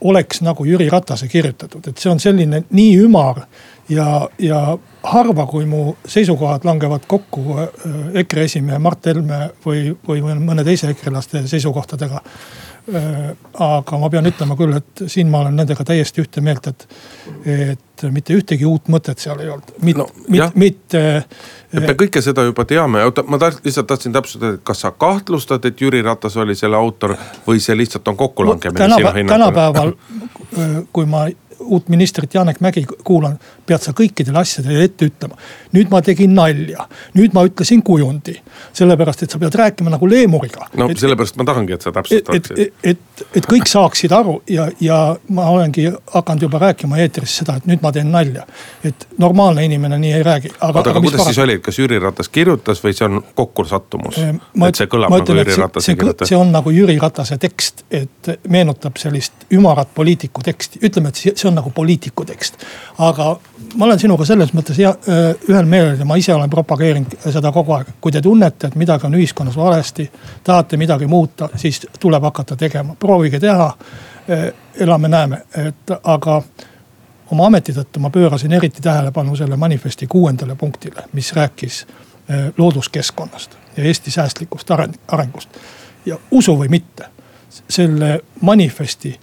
oleks 0.02 0.42
nagu 0.42 0.66
Jüri 0.66 0.90
Ratase 0.90 1.28
kirjutatud, 1.28 1.88
et 1.88 1.98
see 1.98 2.12
on 2.12 2.20
selline 2.20 2.64
nii 2.70 2.98
ümar 3.04 3.46
ja, 3.90 4.28
ja 4.40 4.78
harva, 5.04 5.46
kui 5.48 5.66
mu 5.66 5.96
seisukohad 6.08 6.66
langevad 6.68 7.08
kokku 7.08 7.44
äh, 7.56 7.70
EKRE 8.24 8.44
esimehe 8.50 8.80
Mart 8.80 9.06
Helme 9.06 9.50
või, 9.66 9.94
või 10.08 10.24
mõne 10.24 10.64
teise 10.68 10.92
ekrelaste 10.92 11.46
seisukohtadega 11.48 12.22
aga 12.90 14.00
ma 14.02 14.10
pean 14.12 14.28
ütlema 14.30 14.56
küll, 14.60 14.76
et 14.80 15.04
siin 15.12 15.30
ma 15.32 15.44
olen 15.44 15.58
nendega 15.60 15.84
täiesti 15.88 16.24
ühte 16.24 16.42
meelt, 16.46 16.70
et, 16.72 16.86
et 17.46 18.06
mitte 18.14 18.36
ühtegi 18.38 18.68
uut 18.68 18.90
mõtet 18.92 19.20
seal 19.22 19.42
ei 19.44 19.50
olnud. 19.52 19.74
mit- 19.86 20.00
no,, 20.00 20.08
mit, 20.28 20.56
mitte. 20.56 21.04
et 21.74 21.84
me 21.86 21.96
kõike 22.00 22.24
seda 22.26 22.46
juba 22.48 22.66
teame, 22.70 23.04
oota 23.08 23.26
ma 23.28 23.40
taht, 23.42 23.62
lihtsalt 23.66 23.90
tahtsin 23.90 24.16
täpsustada, 24.16 24.56
et 24.58 24.64
kas 24.68 24.86
sa 24.86 24.92
kahtlustad, 24.92 25.66
et 25.66 25.82
Jüri 25.82 26.02
Ratas 26.06 26.38
oli 26.38 26.56
selle 26.56 26.80
autor 26.80 27.16
või 27.48 27.62
see 27.64 27.78
lihtsalt 27.78 28.08
on 28.08 28.18
kokkulangemine 28.20 28.88
no, 28.88 29.02
sinu 29.02 29.14
hinnangul? 29.18 29.36
tänapäeval, 29.36 29.94
kui 30.94 31.10
ma 31.10 31.28
uut 31.60 31.90
ministrit 31.90 32.34
Janek 32.34 32.60
Mägi 32.60 32.86
kuulan, 33.04 33.40
pead 33.66 33.84
sa 33.84 33.94
kõikidele 33.96 34.40
asjadele 34.42 34.84
ette 34.84 35.10
ütlema. 35.10 35.38
nüüd 35.74 35.92
ma 35.92 36.02
tegin 36.02 36.34
nalja, 36.36 36.88
nüüd 37.14 37.34
ma 37.36 37.44
ütlesin 37.48 37.82
kujundi, 37.86 38.36
sellepärast 38.74 39.24
et 39.24 39.32
sa 39.32 39.40
pead 39.40 39.56
rääkima 39.56 39.94
nagu 39.94 40.10
leemuriga. 40.10 40.70
no 40.78 40.90
et, 40.90 41.00
sellepärast 41.00 41.38
ma 41.38 41.46
tahangi, 41.46 41.74
et 41.74 41.86
sa 41.86 41.92
täpsustaksid. 41.96 42.52
et, 42.58 42.74
et, 42.84 42.96
et, 42.96 43.26
et 43.42 43.50
kõik 43.50 43.68
saaksid 43.70 44.14
aru 44.16 44.40
ja, 44.50 44.70
ja 44.82 45.00
ma 45.36 45.50
olengi 45.54 45.90
hakanud 46.14 46.48
juba 46.48 46.62
rääkima 46.66 47.00
eetris 47.04 47.38
seda, 47.42 47.58
et 47.60 47.68
nüüd 47.70 47.84
ma 47.84 47.92
teen 47.96 48.12
nalja. 48.12 48.46
et 48.84 49.08
normaalne 49.18 49.66
inimene 49.66 50.00
nii 50.00 50.14
ei 50.14 50.24
räägi. 50.24 50.54
oota, 50.56 50.72
aga, 50.80 50.90
aga 50.96 51.02
kuidas 51.02 51.26
siis 51.30 51.42
oli, 51.44 51.60
kas 51.60 51.80
Jüri 51.80 52.00
Ratas 52.00 52.30
kirjutas 52.30 52.84
või 52.84 52.96
see 52.98 53.08
on 53.10 53.22
kokkusattumus? 53.36 54.20
et 54.20 54.82
see 54.82 54.90
kõlab 54.92 55.14
nagu 55.14 55.38
Jüri 55.38 55.60
Ratase 55.60 55.96
kirjutas? 55.96 56.32
see 56.32 56.40
on 56.40 56.54
nagu 56.56 56.74
Jüri 56.74 56.98
Ratase 57.02 57.38
tekst, 57.38 57.86
et 57.92 58.34
meenutab 58.48 58.98
sellist 59.02 59.48
ümarat 59.54 59.92
poliitiku 59.96 60.44
teksti, 60.46 60.82
ütleme, 60.86 61.12
et 61.14 61.22
see 61.22 61.49
on 61.50 61.58
nagu 61.58 61.72
poliitiku 61.76 62.26
tekst. 62.26 62.64
aga 62.98 63.30
ma 63.76 63.86
olen 63.86 64.00
sinuga 64.00 64.26
selles 64.26 64.54
mõttes 64.54 64.78
hea, 64.78 64.94
ühel 65.50 65.66
meelel 65.66 66.00
ja 66.00 66.06
ma 66.06 66.18
ise 66.20 66.34
olen 66.34 66.50
propageerinud 66.50 67.18
seda 67.26 67.52
kogu 67.52 67.76
aeg. 67.78 67.94
kui 68.02 68.12
te 68.12 68.22
tunnete, 68.22 68.68
et 68.68 68.76
midagi 68.76 69.08
on 69.08 69.18
ühiskonnas 69.20 69.58
valesti, 69.58 70.10
tahate 70.44 70.78
midagi 70.78 71.08
muuta, 71.08 71.50
siis 71.56 71.82
tuleb 72.00 72.24
hakata 72.24 72.56
tegema, 72.56 72.96
proovige 73.00 73.40
teha. 73.40 73.74
elame-näeme, 74.80 75.38
et 75.58 75.92
aga 76.04 76.42
oma 77.32 77.46
ameti 77.50 77.74
tõttu 77.74 78.00
ma 78.00 78.12
pöörasin 78.14 78.54
eriti 78.54 78.82
tähelepanu 78.82 79.36
selle 79.36 79.58
manifesti 79.58 80.08
kuuendale 80.08 80.56
punktile, 80.56 81.08
mis 81.14 81.34
rääkis 81.34 81.86
looduskeskkonnast 82.58 83.58
ja 83.78 83.84
Eesti 83.84 84.12
säästlikust 84.12 84.70
arengust. 85.08 85.50
ja 86.06 86.18
usu 86.32 86.56
või 86.58 86.70
mitte, 86.70 87.06
selle 87.70 88.20
manifesti 88.42 89.20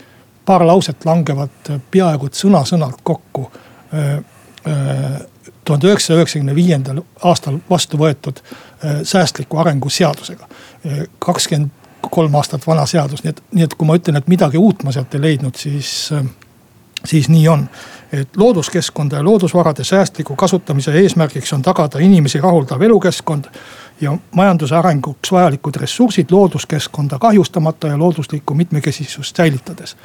paar 0.46 0.66
lauset 0.66 1.04
langevad 1.04 1.72
peaaegu 1.90 2.26
et 2.26 2.38
sõna-sõnalt 2.38 3.02
kokku 3.02 3.50
tuhande 5.64 5.88
üheksasaja 5.88 6.20
üheksakümne 6.20 6.54
viiendal 6.54 7.02
aastal 7.24 7.58
vastu 7.70 7.98
võetud 7.98 8.40
säästliku 9.02 9.58
arengu 9.58 9.90
seadusega. 9.90 10.46
kakskümmend 11.18 11.70
kolm 12.10 12.34
aastat 12.34 12.66
vana 12.66 12.86
seadus, 12.86 13.24
nii 13.24 13.30
et, 13.34 13.42
nii 13.52 13.64
et 13.66 13.74
kui 13.74 13.86
ma 13.88 13.96
ütlen, 13.98 14.16
et 14.16 14.28
midagi 14.30 14.58
uut 14.58 14.84
ma 14.86 14.92
sealt 14.94 15.14
ei 15.14 15.22
leidnud, 15.22 15.56
siis, 15.58 16.12
siis 17.04 17.28
nii 17.28 17.48
on. 17.48 17.68
et 18.12 18.36
looduskeskkonda 18.36 19.16
ja 19.16 19.24
loodusvarade 19.24 19.84
säästliku 19.84 20.36
kasutamise 20.36 20.92
eesmärgiks 20.92 21.52
on 21.52 21.62
tagada 21.62 21.98
inimesi 21.98 22.40
rahuldav 22.40 22.82
elukeskkond 22.82 23.44
ja 24.00 24.12
majanduse 24.34 24.76
arenguks 24.76 25.32
vajalikud 25.32 25.76
ressursid 25.76 26.30
looduskeskkonda 26.30 27.18
kahjustamata 27.18 27.88
ja 27.88 27.98
looduslikku 27.98 28.54
mitmekesisust 28.54 29.36
säilitades 29.36 29.96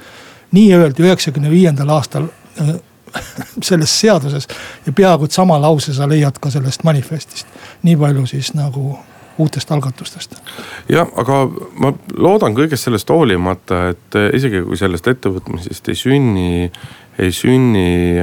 nii 0.52 0.74
öeldi 0.76 1.04
üheksakümne 1.04 1.52
viiendal 1.52 1.90
aastal 1.98 2.28
äh, 2.62 2.76
selles 3.70 4.00
seaduses 4.00 4.48
ja 4.86 4.94
peaaegu 4.96 5.28
et 5.28 5.36
sama 5.36 5.60
lause 5.62 5.94
sa 5.94 6.10
leiad 6.10 6.40
ka 6.42 6.50
sellest 6.50 6.84
manifestist. 6.84 7.48
nii 7.84 7.98
palju 7.98 8.26
siis 8.26 8.54
nagu 8.54 8.98
uutest 9.38 9.72
algatustest. 9.72 10.36
jah, 10.90 11.08
aga 11.18 11.44
ma 11.80 11.94
loodan 12.18 12.56
kõigest 12.56 12.88
sellest 12.88 13.10
hoolimata, 13.10 13.84
et 13.94 14.20
isegi 14.38 14.64
kui 14.68 14.80
sellest 14.80 15.08
ettevõtmisest 15.08 15.92
ei 15.92 16.00
sünni, 16.00 16.72
ei 17.20 17.32
sünni 17.36 18.18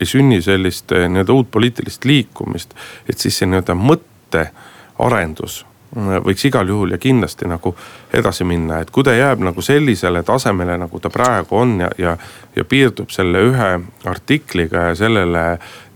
ei 0.00 0.06
sünni 0.10 0.40
sellist 0.42 0.90
nii-öelda 0.90 1.32
uut 1.32 1.50
poliitilist 1.50 2.04
liikumist, 2.04 2.74
et 3.08 3.18
siis 3.18 3.38
see 3.38 3.48
nii-öelda 3.48 3.76
mõttearendus 3.78 5.62
võiks 5.94 6.44
igal 6.48 6.68
juhul 6.68 6.94
ja 6.94 6.98
kindlasti 6.98 7.48
nagu 7.48 7.74
edasi 8.14 8.44
minna, 8.44 8.80
et 8.82 8.90
kui 8.90 9.04
ta 9.04 9.14
jääb 9.14 9.44
nagu 9.46 9.62
sellisele 9.62 10.22
tasemele, 10.26 10.76
nagu 10.78 11.00
ta 11.00 11.10
praegu 11.10 11.56
on 11.56 11.78
ja, 11.80 11.90
ja, 11.98 12.16
ja 12.56 12.64
piirdub 12.64 13.14
selle 13.14 13.42
ühe 13.50 13.70
artikliga 14.10 14.88
ja 14.90 14.94
sellele 14.98 15.44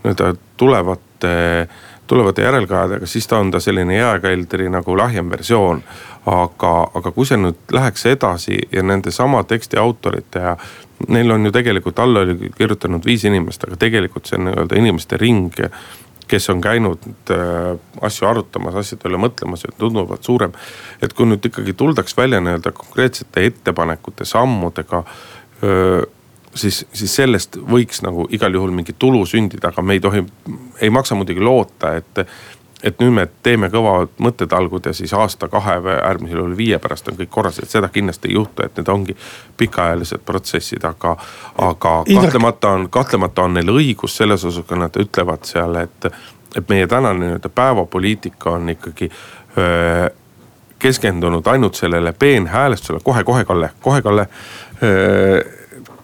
nii-öelda 0.03 0.33
tulevate, 0.57 1.33
tulevate 2.07 2.45
järelkajadega, 2.47 3.07
siis 3.07 3.27
ta 3.27 3.39
on 3.39 3.51
ta 3.51 3.59
selline 3.59 3.97
jääkeldri 3.97 4.69
nagu 4.69 4.97
lahjem 4.97 5.29
versioon. 5.29 5.83
aga, 6.29 6.71
aga 6.93 7.11
kui 7.11 7.25
see 7.25 7.37
nüüd 7.39 7.71
läheks 7.73 8.05
edasi 8.05 8.57
ja 8.71 8.83
nendesama 8.83 9.39
teksti 9.43 9.77
autorite 9.79 10.39
ja 10.39 10.57
neil 11.07 11.31
on 11.31 11.45
ju 11.45 11.51
tegelikult 11.51 11.99
alla 11.99 12.19
oli 12.19 12.51
kirjutanud 12.57 13.05
viis 13.05 13.23
inimest, 13.25 13.63
aga 13.63 13.77
tegelikult 13.79 14.27
see 14.27 14.37
nii-öelda 14.37 14.77
inimeste 14.77 15.17
ring 15.17 15.55
kes 16.29 16.49
on 16.53 16.61
käinud 16.61 17.09
äh, 17.33 17.73
asju 18.05 18.29
arutamas, 18.29 18.77
asjade 18.83 19.09
üle 19.09 19.19
mõtlemas 19.21 19.65
ja 19.65 19.73
tunduvad 19.77 20.23
suurem. 20.25 20.53
et 21.01 21.13
kui 21.13 21.27
nüüd 21.29 21.45
ikkagi 21.45 21.73
tuldaks 21.73 22.17
välja 22.17 22.41
nii-öelda 22.43 22.71
konkreetsete 22.75 23.45
ettepanekute, 23.49 24.25
sammudega 24.25 25.03
siis, 26.55 26.85
siis 26.93 27.15
sellest 27.15 27.57
võiks 27.57 28.03
nagu 28.05 28.27
igal 28.33 28.53
juhul 28.53 28.71
mingi 28.75 28.95
tulu 28.99 29.25
sündida, 29.29 29.71
aga 29.73 29.83
me 29.85 29.97
ei 29.97 30.03
tohi, 30.03 30.23
ei 30.81 30.89
maksa 30.93 31.17
muidugi 31.19 31.43
loota, 31.43 31.95
et 31.99 32.23
et 32.83 32.99
nüüd 33.01 33.11
me 33.13 33.25
teeme 33.43 33.67
kõvad 33.71 34.13
mõttetalgud 34.23 34.87
ja 34.87 34.93
siis 34.95 35.13
aasta-kahe 35.13 35.75
või 35.83 35.95
äärmisel 35.97 36.39
juhul 36.39 36.55
viie 36.57 36.79
pärast 36.79 37.09
on 37.11 37.17
kõik 37.19 37.31
korras, 37.33 37.59
et 37.59 37.69
seda 37.69 37.89
kindlasti 37.91 38.31
ei 38.31 38.37
juhtu, 38.37 38.63
et 38.63 38.79
need 38.79 38.91
ongi 38.91 39.15
pikaajalised 39.57 40.23
protsessid, 40.25 40.85
aga. 40.87 41.15
aga 41.57 41.93
kahtlemata 42.13 42.71
on, 42.77 42.87
kahtlemata 42.89 43.47
on 43.47 43.59
neil 43.59 43.73
õigus 43.73 44.15
selles 44.21 44.45
osas, 44.45 44.65
kui 44.67 44.79
nad 44.79 44.95
ütlevad 44.99 45.43
seal, 45.49 45.75
et, 45.83 46.09
et 46.55 46.71
meie 46.71 46.87
tänane 46.87 47.25
nii-öelda 47.25 47.51
päevapoliitika 47.51 48.55
on 48.55 48.69
ikkagi 48.75 49.11
öö, 49.57 50.09
keskendunud 50.79 51.47
ainult 51.47 51.75
sellele 51.75 52.13
peenhäälestusele, 52.19 52.99
kohe-kohe 53.03 53.45
Kalle, 53.45 53.71
kohe 53.81 54.01
Kalle 54.01 54.27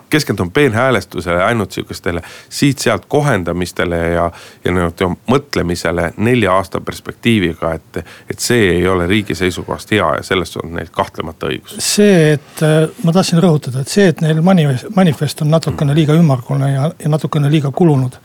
keskendun 0.09 0.51
peenhäälestusele, 0.51 1.43
ainult 1.43 1.71
sihukestele 1.71 2.21
siit-sealt 2.49 3.05
kohendamistele 3.07 3.97
ja, 3.97 4.31
ja 4.65 4.71
nii-öelda 4.71 5.09
mõtlemisele 5.31 6.11
nelja 6.17 6.53
aasta 6.55 6.81
perspektiiviga, 6.81 7.73
et, 7.73 8.05
et 8.29 8.39
see 8.39 8.69
ei 8.77 8.87
ole 8.87 9.07
riigi 9.07 9.35
seisukohast 9.35 9.91
hea 9.91 10.11
ja 10.17 10.23
selles 10.23 10.57
on 10.57 10.73
neil 10.75 10.91
kahtlemata 10.91 11.49
õigus. 11.51 11.75
see, 11.79 12.33
et 12.37 12.63
äh, 12.63 12.89
ma 13.03 13.13
tahtsin 13.15 13.41
rõhutada, 13.43 13.81
et 13.81 13.91
see, 13.91 14.07
et 14.13 14.21
neil 14.21 14.41
manifest, 14.45 14.89
manifest 14.95 15.41
on 15.41 15.51
natukene 15.51 15.95
liiga 15.95 16.13
ümmargune 16.13 16.71
ja, 16.71 16.91
ja 16.99 17.09
natukene 17.09 17.51
liiga 17.51 17.71
kulunud. 17.71 18.19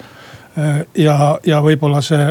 Äh, 0.58 0.84
ja, 0.94 1.38
ja 1.46 1.62
võib-olla 1.64 2.02
see 2.04 2.30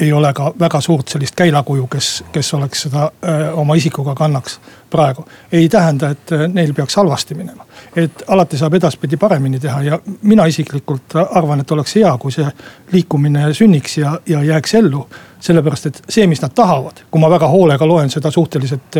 ei 0.00 0.12
ole 0.12 0.32
ka 0.32 0.52
väga 0.60 0.80
suurt 0.80 1.08
sellist 1.08 1.34
käilakuju, 1.36 1.86
kes, 1.86 2.24
kes 2.32 2.54
oleks 2.54 2.82
seda 2.86 3.10
öö, 3.24 3.52
oma 3.52 3.74
isikuga 3.74 4.14
kannaks 4.14 4.60
praegu. 4.90 5.24
ei 5.52 5.68
tähenda, 5.68 6.10
et 6.10 6.30
neil 6.52 6.74
peaks 6.74 6.96
halvasti 6.96 7.34
minema. 7.34 7.64
Et 7.96 8.24
alati 8.28 8.58
saab 8.60 8.74
edaspidi 8.76 9.16
paremini 9.16 9.60
teha 9.60 9.82
ja 9.82 9.98
mina 10.22 10.44
isiklikult 10.46 11.16
arvan, 11.30 11.60
et 11.60 11.70
oleks 11.72 11.96
hea, 11.96 12.10
kui 12.20 12.32
see 12.34 12.46
liikumine 12.92 13.48
sünniks 13.56 13.98
ja, 13.98 14.18
ja 14.26 14.42
jääks 14.42 14.74
ellu. 14.74 15.06
sellepärast, 15.46 15.86
et 15.86 16.02
see, 16.08 16.26
mis 16.26 16.40
nad 16.42 16.50
tahavad, 16.56 17.02
kui 17.10 17.20
ma 17.20 17.28
väga 17.30 17.48
hoolega 17.48 17.86
loen 17.86 18.10
seda 18.10 18.30
suhteliselt 18.30 18.96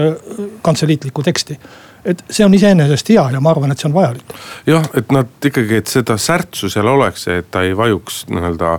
kantseliitlikku 0.63 1.23
teksti 1.23 1.59
et 2.07 2.23
see 2.31 2.45
on 2.47 2.55
iseenesest 2.55 3.09
hea 3.11 3.25
ja 3.33 3.41
ma 3.43 3.51
arvan, 3.51 3.73
et 3.73 3.83
see 3.83 3.89
on 3.89 3.95
vajalik. 3.97 4.35
jah, 4.67 4.85
et 4.95 5.13
nad 5.13 5.49
ikkagi, 5.51 5.81
et 5.81 5.91
seda 5.91 6.17
särtsu 6.21 6.71
seal 6.71 6.87
oleks, 6.87 7.27
et 7.33 7.51
ta 7.51 7.65
ei 7.67 7.77
vajuks 7.77 8.27
nii-öelda 8.31 8.79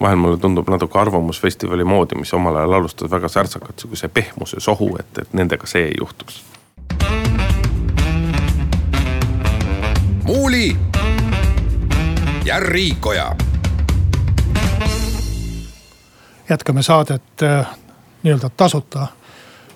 vahel 0.00 0.20
mulle 0.20 0.38
tundub 0.38 0.68
natuke 0.70 0.98
Arvamusfestivali 0.98 1.84
moodi, 1.84 2.18
mis 2.18 2.34
omal 2.34 2.56
ajal 2.56 2.78
alustas 2.78 3.10
väga 3.10 3.28
särtsakalt 3.28 3.78
sihukese 3.82 4.08
pehmuse 4.08 4.60
sohu, 4.60 4.92
et, 5.00 5.24
et 5.24 5.34
nendega 5.34 5.66
see 5.66 5.88
ei 5.88 5.98
juhtuks. 5.98 6.42
Muuli 10.28 10.76
ja 12.44 12.60
Riikoja. 12.60 13.36
jätkame 16.48 16.82
saadet 16.82 17.42
äh, 17.42 17.66
nii-öelda 18.22 18.50
tasuta 18.56 19.06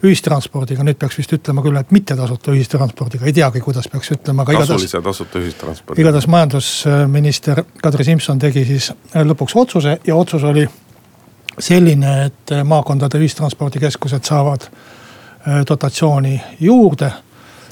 ühistranspordiga, 0.03 0.85
nüüd 0.85 0.99
peaks 1.01 1.17
vist 1.19 1.33
ütlema 1.33 1.65
küll, 1.65 1.79
et 1.81 1.91
mitte 1.97 2.17
tasuta 2.17 2.53
ühistranspordiga, 2.53 3.25
ei 3.25 3.33
teagi, 3.33 3.61
kuidas 3.65 3.89
peaks 3.89 4.13
ütlema. 4.13 4.45
tasulise 4.45 5.01
tasuta 5.01 5.41
ühistranspordiga. 5.41 6.05
igatahes 6.05 6.29
majandusminister 6.29 7.65
Kadri 7.83 8.05
Simson 8.05 8.39
tegi 8.39 8.65
siis 8.69 8.93
lõpuks 9.15 9.57
otsuse 9.57 9.99
ja 10.07 10.17
otsus 10.17 10.45
oli 10.45 10.69
selline, 11.59 12.25
et 12.27 12.57
maakondade 12.65 13.25
ühistranspordikeskused 13.25 14.25
saavad 14.25 14.69
dotatsiooni 15.69 16.41
juurde. 16.61 17.13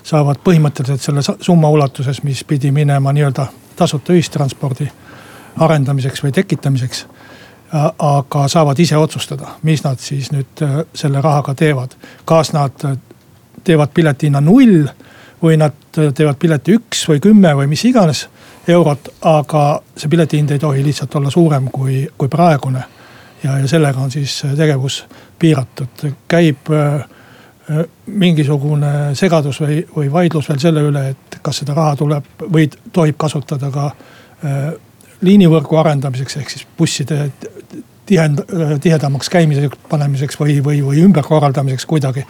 Saavad 0.02 0.40
põhimõtteliselt 0.44 1.00
selle 1.00 1.22
summa 1.22 1.68
ulatuses, 1.70 2.22
mis 2.22 2.44
pidi 2.44 2.70
minema 2.72 3.12
nii-öelda 3.12 3.46
tasuta 3.76 4.12
ühistranspordi 4.12 4.88
arendamiseks 5.60 6.24
või 6.24 6.32
tekitamiseks. 6.32 7.06
aga 7.98 8.48
saavad 8.48 8.78
ise 8.78 8.96
otsustada, 8.96 9.46
mis 9.62 9.84
nad 9.84 9.98
siis 9.98 10.32
nüüd 10.32 10.62
selle 10.94 11.20
rahaga 11.20 11.54
teevad. 11.54 11.94
kas 12.24 12.52
nad 12.52 12.72
teevad 13.64 13.88
piletihinna 13.94 14.40
null 14.40 14.88
või 15.42 15.56
nad 15.56 15.72
teevad 15.94 16.36
pileti 16.38 16.74
üks 16.74 17.08
või 17.08 17.20
kümme 17.20 17.54
või 17.56 17.66
mis 17.66 17.84
iganes 17.84 18.28
eurot, 18.68 19.08
aga 19.22 19.82
see 19.96 20.08
piletihind 20.08 20.50
ei 20.50 20.58
tohi 20.58 20.84
lihtsalt 20.84 21.14
olla 21.14 21.30
suurem 21.30 21.70
kui, 21.72 22.08
kui 22.18 22.28
praegune. 22.28 22.82
ja, 23.42 23.58
ja 23.58 23.68
sellega 23.68 24.00
on 24.00 24.10
siis 24.10 24.42
tegevus 24.56 25.04
piiratud, 25.38 26.04
käib 26.28 26.70
äh, 26.70 27.04
mingisugune 28.06 29.14
segadus 29.14 29.60
või, 29.62 29.80
või 29.96 30.08
vaidlus 30.12 30.48
veel 30.50 30.58
selle 30.62 30.82
üle, 30.88 31.04
et 31.12 31.36
kas 31.42 31.62
seda 31.62 31.74
raha 31.76 31.96
tuleb 31.96 32.46
või 32.50 32.66
tohib 32.92 33.18
kasutada 33.20 33.70
ka 33.74 33.90
äh, 33.90 34.72
liinivõrgu 35.20 35.78
arendamiseks, 35.78 36.36
ehk 36.40 36.50
siis 36.50 36.66
busside 36.78 37.28
tihend-, 38.06 38.42
tihedamaks 38.82 39.30
käimiseks 39.30 39.84
panemiseks 39.88 40.40
või, 40.40 40.58
või, 40.64 40.82
või 40.86 41.04
ümberkorraldamiseks 41.04 41.86
kuidagi 41.86 42.26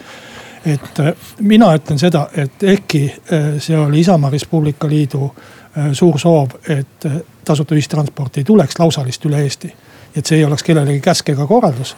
et 0.66 1.00
äh, 1.00 1.14
mina 1.40 1.72
ütlen 1.74 1.98
seda, 1.98 2.26
et 2.36 2.62
ehkki 2.62 3.04
äh, 3.08 3.46
see 3.62 3.78
oli 3.78 4.00
Isamaa 4.00 4.30
Res 4.30 4.44
Publica 4.44 4.88
Liidu 4.88 5.30
äh, 5.30 5.92
suur 5.92 6.18
soov, 6.18 6.58
et 6.68 7.06
tasuta 7.44 7.74
ühistransporti 7.74 8.42
ei 8.42 8.44
tuleks 8.44 8.78
lausalist 8.78 9.24
üle 9.24 9.42
Eesti. 9.42 9.74
et 10.16 10.26
see 10.26 10.38
ei 10.38 10.44
oleks 10.44 10.62
kellelegi 10.66 11.00
käsk 11.00 11.28
ega 11.28 11.46
korraldus. 11.46 11.96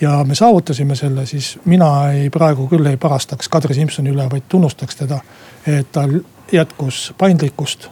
Ja 0.00 0.24
me 0.24 0.34
saavutasime 0.34 0.94
selle, 0.94 1.26
siis 1.26 1.58
mina 1.64 2.10
ei, 2.12 2.30
praegu 2.30 2.68
küll 2.68 2.86
ei 2.86 2.96
parastaks 2.96 3.48
Kadri 3.48 3.74
Simsoni 3.74 4.10
üle, 4.10 4.28
vaid 4.30 4.48
tunnustaks 4.48 4.96
teda. 4.96 5.20
et 5.66 5.92
tal 5.92 6.20
jätkus 6.52 7.14
paindlikkust, 7.18 7.88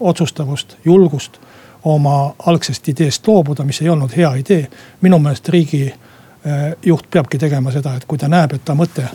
otsustavust, 0.00 0.76
julgust 0.84 1.40
oma 1.84 2.34
algsest 2.46 2.88
ideest 2.88 3.28
loobuda, 3.28 3.64
mis 3.64 3.82
ei 3.82 3.88
olnud 3.88 4.16
hea 4.16 4.34
idee. 4.34 4.68
minu 5.00 5.18
meelest 5.18 5.48
riigi 5.48 5.94
juht 6.84 7.10
peabki 7.10 7.38
tegema 7.38 7.72
seda, 7.72 7.94
et 7.96 8.04
kui 8.04 8.18
ta 8.18 8.28
näeb, 8.28 8.52
et 8.52 8.64
ta 8.64 8.74
mõte 8.74 9.08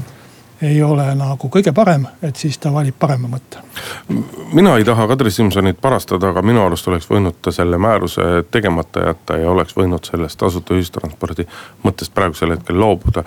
ei 0.61 0.83
ole 0.83 1.05
nagu 1.15 1.49
kõige 1.49 1.73
parem, 1.73 2.05
et 2.21 2.37
siis 2.37 2.57
ta 2.61 2.71
valib 2.73 2.95
parema 2.99 3.27
mõtte. 3.27 3.61
mina 4.53 4.75
ei 4.77 4.83
taha 4.85 5.07
Kadri 5.07 5.31
Simsonit 5.31 5.81
parastada, 5.81 6.29
aga 6.29 6.41
minu 6.41 6.61
arust 6.65 6.87
oleks 6.87 7.07
võinud 7.09 7.39
ta 7.41 7.51
selle 7.51 7.77
määruse 7.77 8.43
tegemata 8.51 9.05
jätta 9.07 9.37
ja 9.37 9.49
oleks 9.49 9.75
võinud 9.77 10.05
sellest 10.05 10.39
tasuta 10.39 10.73
ühistranspordi 10.77 11.47
mõttest 11.83 12.13
praegusel 12.13 12.55
hetkel 12.55 12.79
loobuda. 12.79 13.23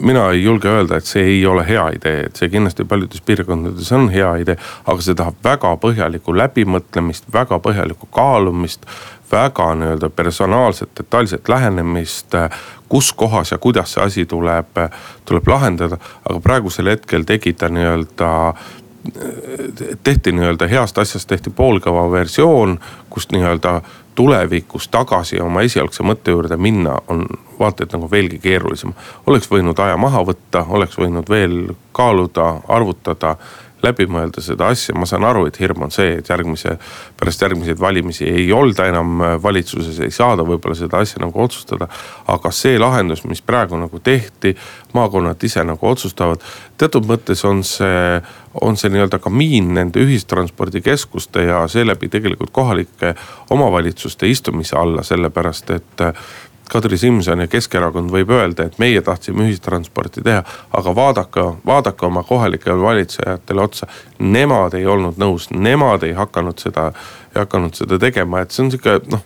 mina 0.00 0.30
ei 0.30 0.42
julge 0.42 0.68
öelda, 0.68 0.96
et 0.96 1.06
see 1.06 1.22
ei 1.22 1.46
ole 1.46 1.66
hea 1.68 1.88
idee, 1.96 2.24
et 2.26 2.36
see 2.36 2.48
kindlasti 2.48 2.84
paljudes 2.84 3.20
piirkondades 3.20 3.92
on 3.92 4.08
hea 4.10 4.34
idee, 4.36 4.56
aga 4.86 5.02
see 5.02 5.14
tahab 5.14 5.38
väga 5.44 5.76
põhjalikku 5.76 6.34
läbimõtlemist, 6.36 7.30
väga 7.32 7.58
põhjalikku 7.62 8.08
kaalumist 8.10 8.86
väga 9.32 9.74
nii-öelda 9.74 10.10
personaalset, 10.10 10.90
detailset 10.98 11.48
lähenemist. 11.48 12.34
kus 12.88 13.12
kohas 13.12 13.50
ja 13.52 13.58
kuidas 13.58 13.92
see 13.92 14.04
asi 14.04 14.26
tuleb, 14.26 14.78
tuleb 15.24 15.48
lahendada, 15.48 15.98
aga 16.24 16.40
praegusel 16.40 16.88
hetkel 16.88 17.22
tegi 17.28 17.52
ta 17.52 17.68
nii-öelda 17.68 18.54
tehti 20.02 20.32
nii-öelda 20.32 20.66
heast 20.66 20.98
asjast 20.98 21.28
tehti 21.28 21.50
poolkõva 21.50 22.10
versioon, 22.10 22.78
kust 23.10 23.32
nii-öelda 23.32 23.80
tulevikus 24.18 24.88
tagasi 24.88 25.40
oma 25.40 25.62
esialgse 25.62 26.02
mõtte 26.02 26.32
juurde 26.34 26.56
minna 26.56 26.96
on 27.08 27.26
vaata 27.58 27.84
et 27.84 27.92
nagu 27.92 28.10
veelgi 28.10 28.38
keerulisem. 28.42 28.92
oleks 29.26 29.50
võinud 29.50 29.78
aja 29.78 29.96
maha 29.96 30.24
võtta, 30.26 30.64
oleks 30.68 30.98
võinud 30.98 31.30
veel 31.30 31.74
kaaluda, 31.92 32.48
arvutada 32.68 33.36
läbi 33.82 34.06
mõelda 34.10 34.42
seda 34.42 34.70
asja, 34.72 34.94
ma 34.98 35.06
saan 35.08 35.26
aru, 35.28 35.46
et 35.48 35.58
hirm 35.60 35.84
on 35.86 35.92
see, 35.94 36.18
et 36.18 36.28
järgmise, 36.28 36.74
pärast 37.18 37.42
järgmiseid 37.44 37.80
valimisi 37.80 38.26
ei 38.28 38.48
olda 38.52 38.88
enam 38.90 39.22
äh, 39.22 39.36
valitsuses, 39.42 40.00
ei 40.04 40.14
saada 40.14 40.46
võib-olla 40.46 40.76
seda 40.78 41.02
asja 41.04 41.22
nagu 41.22 41.42
otsustada. 41.42 41.88
aga 42.28 42.50
see 42.52 42.78
lahendus, 42.78 43.24
mis 43.24 43.42
praegu 43.42 43.78
nagu 43.78 44.00
tehti, 44.04 44.56
maakonnad 44.94 45.42
ise 45.44 45.64
nagu 45.64 45.86
otsustavad, 45.86 46.42
teatud 46.78 47.06
mõttes 47.08 47.44
on 47.48 47.62
see, 47.64 48.20
on 48.60 48.76
see 48.76 48.90
nii-öelda 48.92 49.20
kamiin 49.22 49.72
nende 49.74 50.02
ühistranspordikeskuste 50.02 51.46
ja 51.46 51.62
seeläbi 51.68 52.08
tegelikult 52.08 52.50
kohalike 52.52 53.14
omavalitsuste 53.50 54.28
istumise 54.28 54.76
alla, 54.76 55.02
sellepärast 55.06 55.70
et 55.76 56.06
Kadri 56.68 56.98
Simson 56.98 57.40
ja 57.40 57.48
Keskerakond 57.48 58.12
võib 58.12 58.30
öelda, 58.36 58.66
et 58.68 58.78
meie 58.78 59.00
tahtsime 59.04 59.46
ühistransporti 59.46 60.22
teha, 60.24 60.42
aga 60.76 60.94
vaadake, 60.94 61.46
vaadake 61.66 62.06
oma 62.06 62.22
kohalikele 62.28 62.80
valitsejatele 62.82 63.64
otsa. 63.64 63.88
Nemad 64.18 64.76
ei 64.76 64.86
olnud 64.86 65.16
nõus, 65.20 65.48
nemad 65.54 66.04
ei 66.04 66.12
hakanud 66.18 66.60
seda, 66.60 66.90
ei 67.34 67.42
hakanud 67.42 67.78
seda 67.78 67.98
tegema, 67.98 68.42
et 68.44 68.52
see 68.52 68.66
on 68.66 68.72
sihuke 68.74 69.00
noh 69.08 69.24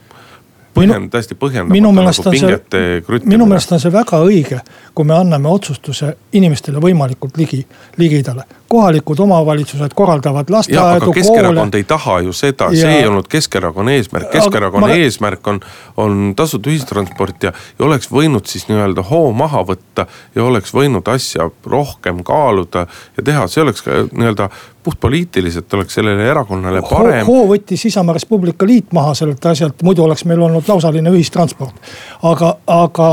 põhjend-, 0.77 1.11
täiesti 1.13 1.37
põhjendamatu 1.39 1.93
nagu 1.93 2.25
pingete 2.31 2.83
krüttimine. 3.07 3.37
minu 3.37 3.47
meelest 3.49 3.73
on 3.75 3.83
see 3.83 3.93
väga 3.93 4.23
õige, 4.25 4.61
kui 4.95 5.09
me 5.09 5.17
anname 5.17 5.51
otsustuse 5.53 6.15
inimestele 6.39 6.81
võimalikult 6.83 7.37
ligi, 7.41 7.63
ligidale. 8.01 8.47
Kohalikud 8.73 9.21
omavalitsused 9.21 9.95
korraldavad 9.95 10.51
lasteaedu, 10.51 11.05
koole. 11.05 11.15
Keskerakond 11.21 11.79
ei 11.79 11.85
taha 11.85 12.19
ju 12.27 12.33
seda 12.37 12.71
ja..., 12.73 12.81
see 12.81 12.99
ei 13.03 13.07
olnud 13.07 13.29
Keskerakonna 13.29 13.97
eesmärk, 13.99 14.31
Keskerakonna 14.33 14.89
ma... 14.89 14.99
eesmärk 15.05 15.53
on, 15.53 15.61
on 15.97 16.21
tasuta 16.37 16.73
ühistransport 16.73 17.49
ja, 17.49 17.53
ja 17.79 17.87
oleks 17.87 18.11
võinud 18.13 18.49
siis 18.49 18.69
nii-öelda 18.71 19.05
hoo 19.11 19.33
maha 19.37 19.65
võtta 19.69 20.07
ja 20.35 20.45
oleks 20.45 20.75
võinud 20.77 21.09
asja 21.13 21.51
rohkem 21.67 22.25
kaaluda 22.27 22.87
ja 23.17 23.27
teha, 23.27 23.47
see 23.53 23.65
oleks 23.65 23.85
nii-öelda 23.87 24.49
puhtpoliitiliselt 24.83 25.75
oleks 25.75 25.95
sellele 25.95 26.27
erakonnale 26.31 26.83
parem. 26.91 27.27
hoo 27.27 27.45
võttis 27.51 27.87
Isamaa 27.87 28.17
Res 28.17 28.27
Publica 28.27 28.67
liit 28.67 28.91
maha 28.97 29.15
sellelt 29.15 29.47
asjalt, 29.47 29.83
muidu 29.87 30.05
oleks 30.05 30.25
meil 30.27 30.43
olnud 30.43 30.69
lausaline 30.69 31.13
ühistransport. 31.13 31.93
aga, 32.23 32.57
aga 32.67 33.13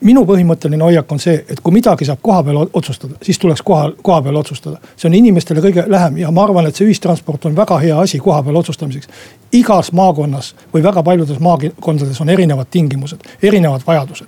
minu 0.00 0.24
põhimõtteline 0.26 0.82
hoiak 0.84 1.12
on 1.12 1.20
see, 1.22 1.36
et 1.48 1.60
kui 1.62 1.72
midagi 1.72 2.04
saab 2.08 2.18
kohapeal 2.22 2.64
otsustada, 2.72 3.14
siis 3.22 3.38
tuleks 3.38 3.62
kohal, 3.62 3.94
kohapeal 4.02 4.36
otsustada. 4.36 4.78
see 4.96 5.08
on 5.08 5.14
inimestele 5.14 5.60
kõige 5.60 5.84
lähem 5.86 6.18
ja 6.18 6.30
ma 6.30 6.44
arvan, 6.44 6.66
et 6.66 6.76
see 6.76 6.88
ühistransport 6.88 7.46
on 7.46 7.56
väga 7.56 7.78
hea 7.78 7.98
asi 8.00 8.18
kohapeal 8.18 8.56
otsustamiseks. 8.56 9.08
igas 9.52 9.92
maakonnas 9.92 10.54
või 10.74 10.82
väga 10.82 11.02
paljudes 11.02 11.40
maakondades 11.40 12.20
on 12.20 12.28
erinevad 12.28 12.66
tingimused, 12.70 13.20
erinevad 13.42 13.82
vajadused 13.86 14.26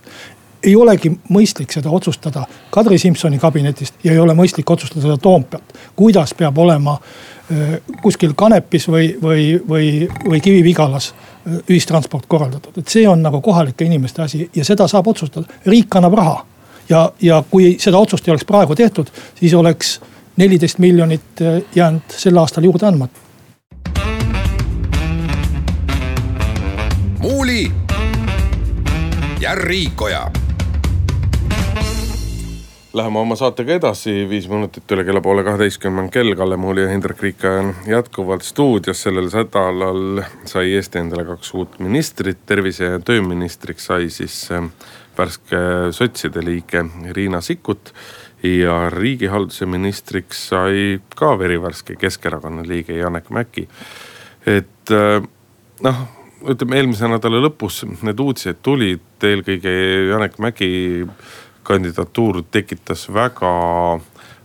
ei 0.67 0.75
olegi 0.77 1.11
mõistlik 1.31 1.73
seda 1.73 1.91
otsustada 1.95 2.45
Kadri 2.71 2.99
Simsoni 2.99 3.39
kabinetist 3.39 4.05
ja 4.05 4.13
ei 4.13 4.19
ole 4.19 4.35
mõistlik 4.35 4.71
otsustada 4.71 5.05
seda 5.05 5.17
Toompealt. 5.17 5.75
kuidas 5.97 6.35
peab 6.35 6.59
olema 6.59 6.97
äh, 6.97 7.79
kuskil 8.03 8.35
Kanepis 8.35 8.89
või, 8.89 9.15
või, 9.23 9.61
või, 9.69 10.09
või 10.25 10.41
Kivi-Vigalas 10.41 11.13
ühistransport 11.47 12.27
korraldatud, 12.29 12.79
et 12.79 12.89
see 12.89 13.07
on 13.09 13.23
nagu 13.23 13.41
kohalike 13.41 13.85
inimeste 13.85 14.23
asi 14.23 14.51
ja 14.55 14.65
seda 14.65 14.89
saab 14.91 15.07
otsustada, 15.07 15.47
riik 15.67 15.97
annab 15.97 16.15
raha. 16.19 16.45
ja, 16.89 17.13
ja 17.23 17.43
kui 17.51 17.77
seda 17.83 17.99
otsust 17.99 18.29
ei 18.29 18.33
oleks 18.33 18.45
praegu 18.45 18.75
tehtud, 18.75 19.11
siis 19.35 19.55
oleks 19.55 20.01
neliteist 20.37 20.79
miljonit 20.79 21.43
äh, 21.43 21.63
jäänud 21.75 22.17
sel 22.19 22.37
aastal 22.37 22.65
juurde 22.65 22.87
andmata. 22.87 23.21
muuli 27.19 27.73
ja 29.41 29.55
Riikoja 29.55 30.31
Läheme 32.97 33.19
oma 33.21 33.37
saatega 33.37 33.75
edasi, 33.77 34.13
viis 34.25 34.47
minutit 34.49 34.93
üle 34.95 35.03
kella 35.05 35.21
poole 35.21 35.43
kaheteistkümne 35.45 36.07
on 36.07 36.07
kell, 36.09 36.33
Kalle 36.39 36.57
Muuli 36.57 36.81
ja 36.81 36.89
Hindrek 36.89 37.21
Riika 37.21 37.51
on 37.59 37.75
jätkuvalt 37.85 38.43
stuudios. 38.43 39.03
sellel 39.03 39.29
nädalal 39.29 40.23
sai 40.49 40.73
Eesti 40.73 41.03
endale 41.03 41.27
kaks 41.29 41.53
uut 41.55 41.77
ministrit, 41.79 42.39
tervise- 42.47 42.89
ja 42.95 42.99
tööministriks 42.99 43.91
sai 43.91 44.09
siis 44.09 44.39
äh, 44.51 44.65
värske 45.19 45.61
sotside 45.91 46.45
liige 46.45 46.87
Riina 47.13 47.41
Sikkut. 47.41 47.93
ja 48.43 48.91
riigihalduse 48.91 49.67
ministriks 49.67 50.49
sai 50.49 51.01
ka 51.17 51.39
verivärske 51.39 51.97
Keskerakonna 51.97 52.63
liige 52.65 52.97
Janek 52.97 53.31
Mäkki. 53.31 53.69
et 54.47 54.91
äh, 54.91 55.21
noh 55.83 56.07
ütleme 56.45 56.77
eelmise 56.77 57.09
nädala 57.09 57.41
lõpus 57.45 57.83
need 58.03 58.21
uudised 58.21 58.63
tulid, 58.63 59.05
eelkõige 59.23 59.73
Janek 60.11 60.39
Mägi 60.39 61.07
kandidatuur 61.67 62.43
tekitas 62.51 63.07
väga, 63.13 63.51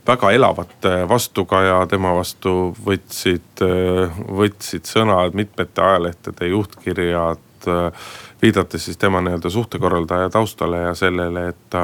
väga 0.07 0.31
elavat 0.31 0.89
äh, 0.89 1.03
vastukaja, 1.09 1.85
tema 1.91 2.15
vastu 2.17 2.73
võtsid, 2.85 3.63
äh, 3.65 4.21
võtsid 4.41 4.89
sõna 4.89 5.23
mitmete 5.37 5.85
ajalehtede 5.85 6.51
juhtkirjad. 6.51 7.47
Äh, 7.67 8.13
viidates 8.41 8.87
siis 8.87 8.97
tema 8.97 9.21
nii-öelda 9.21 9.49
suhtekorraldaja 9.53 10.29
taustale 10.33 10.87
ja 10.87 10.95
sellele, 10.97 11.51
et 11.53 11.81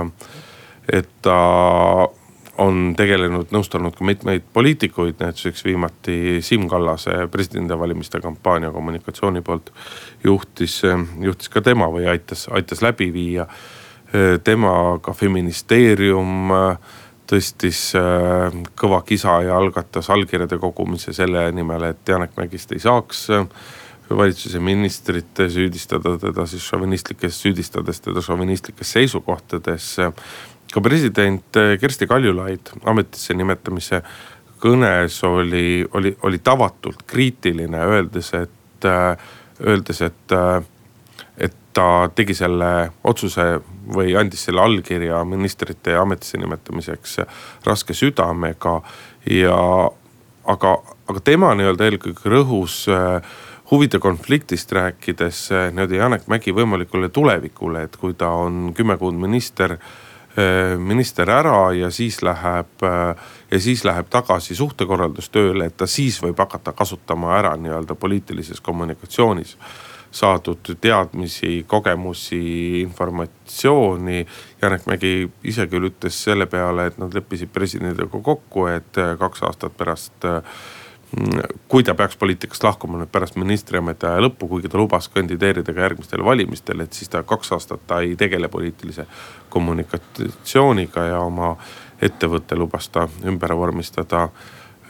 et 0.87 1.09
ta 1.21 1.35
on 2.57 2.93
tegelenud, 2.97 3.51
nõustanud 3.53 3.93
ka 3.93 4.05
mitmeid 4.07 4.45
poliitikuid, 4.53 5.19
näituseks 5.19 5.65
viimati 5.65 6.39
Siim 6.41 6.67
Kallase 6.69 7.27
presidendivalimiste 7.31 8.21
kampaania 8.23 8.71
kommunikatsiooni 8.73 9.43
poolt 9.45 9.69
juhtis, 10.23 10.79
juhtis 11.21 11.51
ka 11.53 11.61
tema 11.61 11.89
või 11.93 12.07
aitas, 12.09 12.47
aitas 12.49 12.81
läbi 12.81 13.11
viia. 13.13 13.45
Tema 14.43 14.73
ka 15.03 15.11
feministeerium 15.13 16.53
tõstis 17.27 17.81
kõva 18.79 19.01
kisa 19.03 19.33
ja 19.43 19.57
algatas 19.59 20.07
allkirjade 20.13 20.59
kogumise 20.61 21.11
selle 21.13 21.49
nimel, 21.51 21.89
et 21.89 22.07
Janek 22.07 22.37
Mägist 22.39 22.71
ei 22.71 22.79
saaks 22.79 23.25
valitsuse 24.09 24.59
ministrit 24.63 25.41
süüdistada 25.51 26.15
teda 26.21 26.45
siis 26.47 26.63
šovinistlikes, 26.63 27.41
süüdistades 27.43 27.99
teda 28.05 28.23
šovinistlikes 28.23 28.93
seisukohtades. 28.95 29.89
Ka 30.71 30.83
president 30.83 31.59
Kersti 31.81 32.07
Kaljulaid 32.07 32.71
ametisse 32.87 33.35
nimetamise 33.35 34.01
kõnes 34.63 35.19
oli, 35.27 35.85
oli, 35.93 36.15
oli 36.23 36.39
tavatult 36.43 37.03
kriitiline, 37.07 37.83
öeldes, 37.83 38.33
et, 38.33 38.89
öeldes, 39.61 40.01
et 40.01 40.35
ta 41.77 42.09
tegi 42.15 42.33
selle 42.37 42.71
otsuse 43.05 43.45
või 43.93 44.15
andis 44.17 44.47
selle 44.47 44.63
allkirja 44.63 45.21
ministrite 45.29 45.93
ametisse 45.97 46.39
nimetamiseks 46.41 47.19
raske 47.65 47.93
südamega. 47.93 48.81
ja 49.29 49.59
aga, 50.47 50.71
aga 51.07 51.23
tema 51.23 51.53
nii-öelda 51.55 51.91
eelkõige 51.91 52.33
rõhus 52.33 52.85
huvide 53.71 53.99
konfliktist 53.99 54.71
rääkides 54.71 55.45
nii-öelda 55.53 56.01
Janek 56.01 56.27
Mägi 56.27 56.55
võimalikule 56.55 57.09
tulevikule, 57.13 57.83
et 57.83 57.95
kui 57.95 58.17
ta 58.17 58.33
on 58.41 58.73
kümme 58.73 58.97
kuud 58.97 59.15
minister 59.19 59.77
Äh, 60.37 60.77
minister 60.77 61.29
ära 61.33 61.71
ja 61.73 61.87
siis 61.89 62.19
läheb 62.21 62.83
äh, 62.85 63.15
ja 63.51 63.59
siis 63.59 63.81
läheb 63.87 64.05
tagasi 64.13 64.53
suhtekorraldustööle, 64.55 65.65
et 65.65 65.77
ta 65.81 65.87
siis 65.89 66.19
võib 66.21 66.37
hakata 66.37 66.75
kasutama 66.77 67.31
ära 67.39 67.55
nii-öelda 67.57 67.95
poliitilises 67.97 68.61
kommunikatsioonis 68.61 69.55
saadud 70.11 70.73
teadmisi, 70.81 71.65
kogemusi, 71.67 72.81
informatsiooni. 72.81 74.25
Janek 74.61 74.87
Mägi 74.89 75.13
ise 75.43 75.67
küll 75.67 75.89
ütles 75.91 76.17
selle 76.23 76.47
peale, 76.49 76.87
et 76.87 76.97
nad 77.01 77.13
leppisid 77.13 77.53
presidendiga 77.53 78.21
kokku, 78.23 78.67
et 78.71 79.01
äh, 79.01 79.15
kaks 79.19 79.43
aastat 79.47 79.77
pärast 79.77 80.27
kui 81.67 81.83
ta 81.83 81.93
peaks 81.95 82.17
poliitikast 82.19 82.63
lahkuma 82.63 82.99
nüüd 82.99 83.11
pärast 83.11 83.37
ministriametiaja 83.39 84.19
lõppu, 84.25 84.49
kuigi 84.51 84.69
ta 84.69 84.79
lubas 84.79 85.07
kandideerida 85.07 85.73
ka 85.73 85.85
järgmistel 85.85 86.23
valimistel, 86.25 86.83
et 86.83 86.93
siis 86.93 87.09
ta 87.09 87.21
kaks 87.23 87.53
aastat 87.55 87.85
ta 87.87 88.01
ei 88.03 88.15
tegele 88.19 88.49
poliitilise 88.51 89.05
kommunikatsiooniga 89.49 91.05
ja 91.07 91.21
oma 91.23 91.53
ettevõtte 92.03 92.57
lubas 92.59 92.89
ta 92.89 93.07
ümber 93.25 93.55
vormistada 93.55 94.27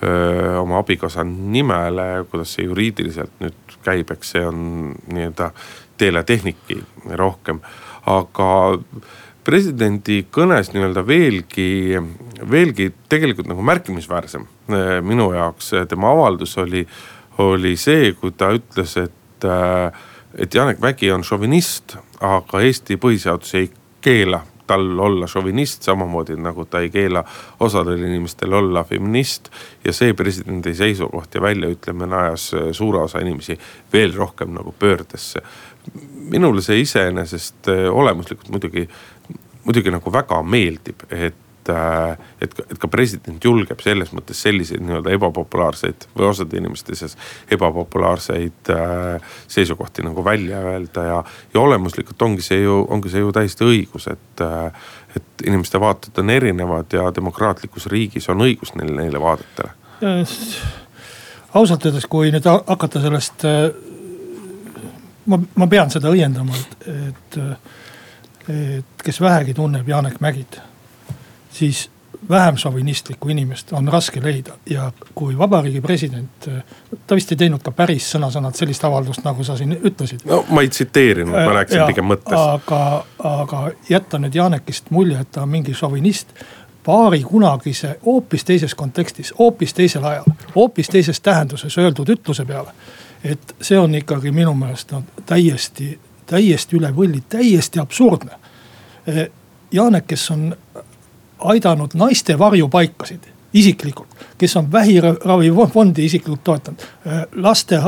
öö, 0.04 0.60
oma 0.60 0.78
abikaasa 0.78 1.24
nimele. 1.24 2.26
kuidas 2.32 2.54
see 2.54 2.66
juriidiliselt 2.66 3.32
nüüd 3.42 3.78
käib, 3.86 4.12
eks 4.12 4.36
see 4.36 4.46
on 4.46 4.60
nii-öelda 5.14 5.52
teeletehnika 5.98 6.78
rohkem, 7.18 7.62
aga 8.06 8.50
presidendi 9.48 10.26
kõnes 10.34 10.74
nii-öelda 10.74 11.06
veelgi, 11.08 11.70
veelgi 12.52 12.92
tegelikult 13.10 13.48
nagu 13.50 13.64
märkimisväärsem 13.66 14.44
eh, 14.44 14.98
minu 15.02 15.32
jaoks 15.34 15.72
tema 15.90 16.12
avaldus 16.14 16.58
oli, 16.62 16.84
oli 17.44 17.76
see, 17.80 18.12
kui 18.20 18.36
ta 18.38 18.52
ütles, 18.56 18.98
et, 19.00 19.50
et 20.38 20.54
Janek 20.54 20.82
Mägi 20.84 21.12
on 21.14 21.24
šovinist, 21.26 21.98
aga 22.20 22.62
Eesti 22.66 23.00
põhiseadus 23.02 23.56
ei 23.58 23.72
keela 24.02 24.44
tal 24.68 25.00
olla 25.00 25.28
šovinist, 25.28 25.88
samamoodi 25.88 26.36
nagu 26.40 26.66
ta 26.66 26.82
ei 26.84 26.90
keela 26.94 27.24
osadel 27.60 28.04
inimestel 28.04 28.54
olla 28.54 28.84
feminist. 28.84 29.50
ja 29.86 29.94
see 29.94 30.14
presidendi 30.14 30.76
seisukoht 30.76 31.36
ja 31.36 31.42
väljaütlemine 31.42 32.16
ajas 32.16 32.52
suure 32.72 33.00
osa 33.00 33.20
inimesi 33.20 33.60
veel 33.94 34.14
rohkem 34.16 34.54
nagu 34.54 34.76
pöördesse 34.80 35.42
minule 36.30 36.62
see 36.62 36.82
iseenesest 36.84 37.68
äh, 37.72 37.88
olemuslikult 37.92 38.50
muidugi, 38.50 38.86
muidugi 39.64 39.94
nagu 39.94 40.14
väga 40.14 40.42
meeldib, 40.44 41.06
et 41.10 41.36
äh, 41.70 42.18
et, 42.42 42.54
et 42.72 42.78
ka 42.80 42.90
president 42.92 43.44
julgeb 43.44 43.82
selles 43.84 44.12
mõttes 44.16 44.42
selliseid 44.46 44.84
nii-öelda 44.84 45.14
ebapopulaarseid 45.18 46.08
või 46.18 46.30
osade 46.30 46.60
inimeste 46.60 46.96
seas 46.96 47.18
ebapopulaarseid 47.52 48.72
äh, 48.74 49.34
seisukohti 49.48 50.06
nagu 50.06 50.26
välja 50.26 50.62
öelda 50.72 51.06
ja. 51.08 51.18
ja 51.54 51.62
olemuslikult 51.62 52.22
ongi 52.22 52.46
see 52.46 52.62
ju, 52.64 52.80
ongi 52.90 53.12
see 53.14 53.24
ju 53.24 53.34
täiesti 53.36 53.68
õigus, 53.68 54.10
et, 54.12 54.44
äh, 54.46 54.90
et 55.16 55.48
inimeste 55.48 55.80
vaated 55.82 56.18
on 56.24 56.34
erinevad 56.34 56.94
ja 56.94 57.10
demokraatlikus 57.16 57.90
riigis 57.94 58.30
on 58.34 58.46
õigus 58.48 58.76
neil 58.76 58.96
neile 58.96 59.22
vaadetele. 59.22 59.74
ausalt 61.54 61.86
öeldes, 61.86 62.06
kui 62.06 62.32
nüüd 62.32 62.46
hakata 62.46 63.02
sellest 63.02 63.46
ma, 65.28 65.40
ma 65.56 65.68
pean 65.68 65.92
seda 65.94 66.12
õiendama, 66.14 66.56
et, 66.56 66.88
et, 66.96 67.40
et 68.54 69.04
kes 69.04 69.22
vähegi 69.22 69.56
tunneb 69.58 69.88
Janek 69.90 70.20
Mägit, 70.24 70.60
siis 71.58 71.90
vähem 72.30 72.58
šovinistlikku 72.58 73.30
inimest 73.30 73.74
on 73.78 73.88
raske 73.88 74.22
leida 74.24 74.58
ja 74.70 74.92
kui 75.16 75.38
vabariigi 75.38 75.82
president, 75.82 76.50
ta 77.08 77.16
vist 77.16 77.32
ei 77.32 77.38
teinud 77.38 77.62
ka 77.64 77.72
päris 77.72 78.10
sõna-sõnalt 78.14 78.58
sellist 78.58 78.86
avaldust, 78.86 79.24
nagu 79.26 79.44
sa 79.44 79.58
siin 79.58 79.78
ütlesid. 79.78 80.26
no 80.26 80.44
ma 80.50 80.62
ei 80.66 80.70
tsiteerinud, 80.70 81.34
ma 81.34 81.58
rääkisin 81.60 81.86
pigem 81.88 82.10
mõttest. 82.10 82.38
aga, 82.38 82.84
aga 83.24 83.64
jätta 83.90 84.22
nüüd 84.22 84.36
Janekist 84.36 84.92
mulje, 84.92 85.20
et 85.20 85.32
ta 85.32 85.46
on 85.46 85.54
mingi 85.54 85.74
šovinist 85.78 86.34
paari 86.84 87.22
kunagise 87.24 87.98
hoopis 88.06 88.46
teises 88.48 88.76
kontekstis, 88.76 89.34
hoopis 89.40 89.74
teisel 89.74 90.06
ajal, 90.06 90.26
hoopis 90.56 90.90
teises 90.90 91.20
tähenduses 91.22 91.78
öeldud 91.78 92.16
ütluse 92.18 92.46
peale 92.46 92.74
et 93.24 93.56
see 93.62 93.80
on 93.80 93.96
ikkagi 93.96 94.32
minu 94.32 94.54
meelest 94.54 94.92
no 94.92 95.04
täiesti, 95.26 96.00
täiesti 96.26 96.78
üle 96.78 96.92
võlli, 96.96 97.24
täiesti 97.30 97.80
absurdne. 97.80 98.40
Eh, 99.08 99.28
Janek, 99.72 100.08
kes 100.08 100.32
on 100.32 100.46
aidanud 101.40 101.94
naiste 101.94 102.40
varjupaikasid 102.40 103.34
isiklikult, 103.54 104.08
kes 104.38 104.58
on 104.58 104.72
vähiravifondi 104.72 106.06
isiklikult 106.06 106.44
toetanud, 106.44 106.82
eh, 106.82 107.12
laste, 107.36 107.76
eh, 107.76 107.84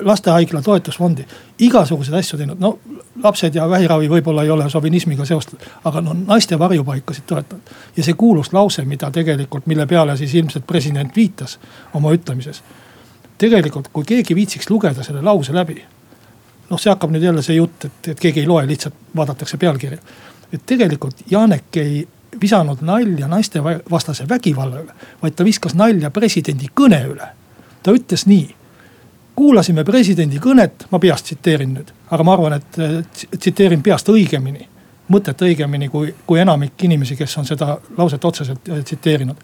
lastehaigla 0.00 0.62
toetusfondi, 0.62 1.26
igasuguseid 1.58 2.18
asju 2.18 2.38
teinud, 2.38 2.60
no 2.60 2.78
lapsed 3.22 3.54
ja 3.54 3.68
vähiravi 3.70 4.08
võib-olla 4.08 4.42
ei 4.42 4.50
ole 4.50 4.68
šovinismiga 4.70 5.24
seostatud, 5.24 5.66
aga 5.84 6.00
no 6.00 6.14
naiste 6.26 6.58
varjupaikasid 6.58 7.26
toetanud. 7.26 7.62
ja 7.96 8.04
see 8.04 8.14
kuulus 8.14 8.52
lause, 8.52 8.84
mida 8.84 9.10
tegelikult, 9.10 9.66
mille 9.66 9.86
peale 9.86 10.16
siis 10.16 10.34
ilmselt 10.34 10.66
president 10.66 11.16
viitas 11.16 11.58
oma 11.94 12.12
ütlemises 12.12 12.62
tegelikult, 13.38 13.88
kui 13.92 14.04
keegi 14.04 14.34
viitsiks 14.34 14.70
lugeda 14.70 15.02
selle 15.02 15.22
lause 15.22 15.54
läbi. 15.54 15.82
noh, 16.70 16.78
see 16.78 16.90
hakkab 16.92 17.10
nüüd 17.10 17.24
jälle 17.24 17.42
see 17.42 17.56
jutt, 17.56 17.84
et, 17.84 18.08
et 18.12 18.20
keegi 18.20 18.44
ei 18.44 18.46
loe, 18.46 18.66
lihtsalt 18.66 18.94
vaadatakse 19.16 19.56
pealkirja. 19.56 19.98
et 20.52 20.66
tegelikult 20.66 21.24
Janek 21.30 21.76
ei 21.76 22.08
visanud 22.40 22.82
nalja 22.86 23.28
naistevastase 23.28 24.28
vägivalla 24.28 24.80
üle, 24.84 24.96
vaid 25.22 25.36
ta 25.36 25.44
viskas 25.44 25.74
nalja 25.74 26.10
presidendi 26.10 26.70
kõne 26.80 27.02
üle. 27.08 27.28
ta 27.82 27.92
ütles 27.96 28.26
nii 28.26 28.54
kuulasime 29.40 29.84
presidendi 29.84 30.38
kõnet, 30.42 30.84
ma 30.90 30.98
peast 31.00 31.24
tsiteerin 31.24 31.72
nüüd, 31.74 31.90
aga 32.10 32.24
ma 32.26 32.36
arvan, 32.36 32.58
et 32.58 32.78
tsiteerin 33.38 33.82
peast 33.82 34.08
õigemini, 34.12 34.66
mõtet 35.08 35.42
õigemini 35.46 35.88
kui, 35.88 36.12
kui 36.26 36.40
enamik 36.42 36.84
inimesi, 36.84 37.16
kes 37.16 37.38
on 37.40 37.48
seda 37.48 37.78
lauset 37.96 38.24
otseselt 38.24 38.68
tsiteerinud 38.84 39.40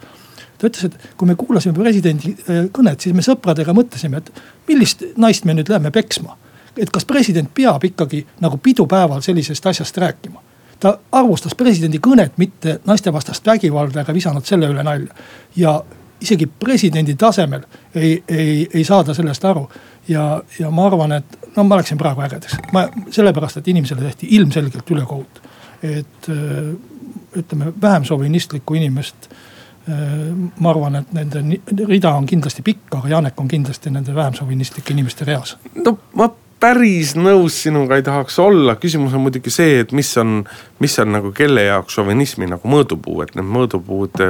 ta 0.59 0.68
ütles, 0.70 0.88
et 0.88 1.16
kui 1.16 1.29
me 1.29 1.37
kuulasime 1.37 1.77
presidendi 1.77 2.33
äh, 2.33 2.66
kõnet, 2.72 3.03
siis 3.05 3.14
me 3.16 3.25
sõpradega 3.25 3.75
mõtlesime, 3.77 4.22
et 4.22 4.68
millist 4.68 5.05
naist 5.20 5.44
me 5.44 5.57
nüüd 5.57 5.70
lähme 5.72 5.92
peksma. 5.92 6.37
et 6.77 6.90
kas 6.92 7.07
president 7.09 7.49
peab 7.57 7.85
ikkagi 7.88 8.18
nagu 8.44 8.59
pidupäeval 8.61 9.22
sellisest 9.25 9.66
asjast 9.66 9.96
rääkima. 9.96 10.42
Ta 10.81 10.99
arvustas 11.12 11.55
presidendi 11.55 12.01
kõnet, 12.03 12.35
mitte 12.37 12.81
naistevastast 12.87 13.47
vägivalda 13.47 14.03
ega 14.03 14.15
visanud 14.15 14.45
selle 14.45 14.69
üle 14.73 14.83
nalja. 14.85 15.15
ja 15.57 15.83
isegi 16.21 16.47
presidendi 16.47 17.15
tasemel 17.15 17.62
ei, 17.95 18.23
ei, 18.29 18.69
ei 18.75 18.85
saada 18.85 19.15
sellest 19.15 19.45
aru. 19.45 19.69
ja, 20.09 20.43
ja 20.59 20.71
ma 20.71 20.87
arvan, 20.87 21.12
et 21.12 21.39
no 21.57 21.65
ma 21.65 21.77
läksin 21.81 21.99
praegu 21.99 22.21
ägedaks, 22.21 22.59
ma 22.73 22.89
sellepärast, 23.11 23.57
et 23.57 23.69
inimesele 23.69 24.01
tehti 24.01 24.29
ilmselgelt 24.37 24.91
ülekohut. 24.91 25.43
et 25.83 26.29
äh, 26.29 26.73
ütleme 27.37 27.73
vähem 27.83 28.05
šovinistlikku 28.05 28.75
inimest 28.75 29.29
Äh, 29.89 30.51
ma 30.59 30.73
arvan, 30.73 30.97
et 30.99 31.12
nende 31.15 31.39
rida 31.87 32.11
on 32.19 32.25
kindlasti 32.27 32.65
pikk, 32.67 32.89
aga 32.99 33.07
Janek 33.12 33.39
on 33.39 33.47
kindlasti 33.47 33.93
nende 33.95 34.15
vähem 34.17 34.35
šovinistlike 34.35 34.91
inimeste 34.97 35.25
reas. 35.29 35.53
no 35.79 35.93
ma 36.19 36.27
päris 36.61 37.12
nõus 37.19 37.59
sinuga 37.66 37.99
ei 37.99 38.05
tahaks 38.07 38.38
olla, 38.40 38.77
küsimus 38.81 39.14
on 39.16 39.25
muidugi 39.27 39.53
see, 39.53 39.81
et 39.85 39.92
mis 39.97 40.11
on, 40.21 40.40
mis 40.81 40.99
on 41.03 41.12
nagu 41.12 41.33
kelle 41.37 41.66
jaoks 41.66 41.99
šovinismi 41.99 42.49
nagu 42.51 42.71
mõõdupuu, 42.73 43.21
et 43.25 43.35
need 43.37 43.49
mõõdupuud 43.57 44.23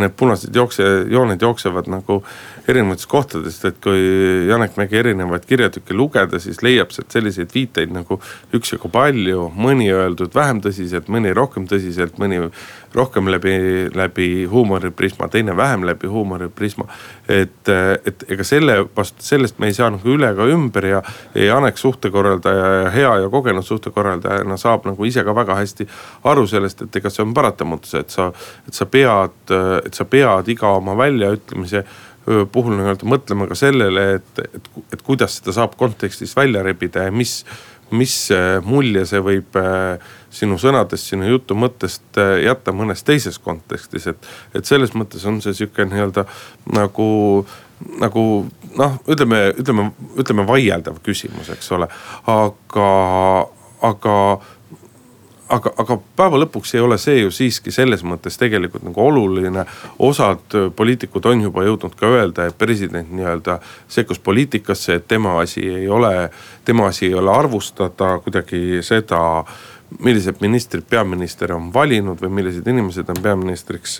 need 0.00 0.16
punased 0.16 0.56
jookse, 0.56 0.86
jooned 1.12 1.42
jooksevad 1.42 1.90
nagu 1.92 2.22
erinevatest 2.68 3.08
kohtadest, 3.10 3.64
et 3.68 3.78
kui 3.82 4.00
Janek 4.48 4.76
Mägi 4.78 4.98
erinevaid 5.00 5.46
kirjatükke 5.46 5.94
lugeda, 5.94 6.40
siis 6.42 6.62
leiab 6.66 6.90
sealt 6.94 7.14
selliseid 7.14 7.52
viiteid 7.54 7.92
nagu 7.94 8.18
üksjagu 8.56 8.90
palju, 8.92 9.50
mõni 9.54 9.86
öeldud 9.94 10.34
vähem 10.34 10.62
tõsiselt, 10.64 11.10
mõni 11.12 11.34
rohkem 11.36 11.68
tõsiselt, 11.70 12.18
mõni 12.22 12.42
rohkem 12.96 13.28
läbi, 13.30 13.54
läbi 13.94 14.28
huumoriprisma, 14.50 15.28
teine 15.28 15.56
vähem 15.56 15.84
läbi 15.86 16.08
huumoriprisma. 16.10 16.86
et, 17.28 17.68
et 18.06 18.24
ega 18.30 18.44
selle 18.44 18.78
vastu, 18.96 19.22
sellest 19.22 19.58
me 19.58 19.70
ei 19.70 19.74
saa 19.76 19.90
nagu 19.90 20.10
üle 20.10 20.30
ega 20.32 20.46
ümber 20.50 20.86
ja, 20.86 21.02
ja 21.34 21.48
Janek 21.50 21.78
suhtekorraldaja 21.78 22.66
ja 22.82 22.90
hea 22.94 23.14
ja 23.22 23.30
kogenud 23.30 23.66
suhtekorraldajana 23.66 24.56
saab 24.56 24.86
nagu 24.90 25.04
ise 25.04 25.24
ka 25.24 25.34
väga 25.34 25.58
hästi 25.58 25.88
aru 26.24 26.46
sellest, 26.46 26.86
et 26.86 27.00
ega 27.00 27.10
see 27.12 27.24
on 27.26 27.34
paratamatus, 27.36 27.94
et 28.00 28.14
sa, 28.14 28.30
et 28.66 28.74
sa 28.74 28.86
pead, 28.90 29.54
et 29.84 29.94
sa 29.94 30.06
pead 30.08 30.48
iga 30.54 30.74
oma 30.78 30.96
väljaütlemise 30.98 31.84
puhul 32.26 32.74
nii-öelda 32.74 33.06
mõtlema 33.06 33.46
ka 33.46 33.54
sellele, 33.58 34.06
et, 34.18 34.44
et, 34.44 34.70
et 34.94 35.02
kuidas 35.06 35.38
seda 35.38 35.54
saab 35.54 35.76
kontekstist 35.78 36.36
välja 36.36 36.64
rebida 36.66 37.06
ja 37.06 37.14
mis 37.14 37.42
mis 37.94 38.14
mulje 38.66 39.04
see 39.06 39.20
võib 39.22 39.56
äh, 39.60 40.00
sinu 40.34 40.58
sõnadest, 40.58 41.12
sinu 41.12 41.28
jutu 41.28 41.54
mõttest 41.58 42.18
äh, 42.18 42.40
jätta 42.46 42.74
mõnes 42.74 43.04
teises 43.06 43.38
kontekstis, 43.42 44.08
et. 44.10 44.28
et 44.54 44.66
selles 44.66 44.94
mõttes 44.98 45.22
on 45.28 45.38
see 45.44 45.54
sihuke 45.54 45.86
nii-öelda 45.86 46.26
nagu, 46.74 47.08
nagu 48.02 48.24
noh, 48.76 48.98
ütleme, 49.06 49.42
ütleme, 49.54 49.90
ütleme 50.18 50.46
vaieldav 50.48 50.98
küsimus, 51.06 51.50
eks 51.54 51.70
ole. 51.78 51.88
aga, 52.32 52.90
aga 53.86 54.16
aga, 55.48 55.72
aga 55.78 55.98
päeva 56.18 56.40
lõpuks 56.40 56.74
ei 56.74 56.82
ole 56.82 56.98
see 57.00 57.20
ju 57.20 57.30
siiski 57.34 57.72
selles 57.74 58.02
mõttes 58.06 58.38
tegelikult 58.40 58.84
nagu 58.86 59.02
oluline. 59.02 59.64
osad 59.98 60.58
poliitikud 60.76 61.26
on 61.26 61.46
juba 61.46 61.64
jõudnud 61.66 61.94
ka 61.98 62.06
öelda, 62.06 62.46
et 62.46 62.58
president 62.58 63.12
nii-öelda 63.12 63.60
sekkus 63.88 64.18
poliitikasse, 64.18 64.94
et 64.94 65.08
tema 65.08 65.38
asi 65.40 65.62
ei 65.68 65.88
ole, 65.88 66.30
tema 66.64 66.86
asi 66.86 67.06
ei 67.06 67.14
ole 67.14 67.32
arvustada 67.32 68.18
kuidagi 68.24 68.82
seda 68.82 69.44
millised 70.02 70.40
ministrid 70.40 70.82
peaminister 70.90 71.52
on 71.54 71.68
valinud 71.74 72.18
või 72.20 72.30
millised 72.40 72.66
inimesed 72.66 73.08
on 73.12 73.20
peaministriks, 73.22 73.98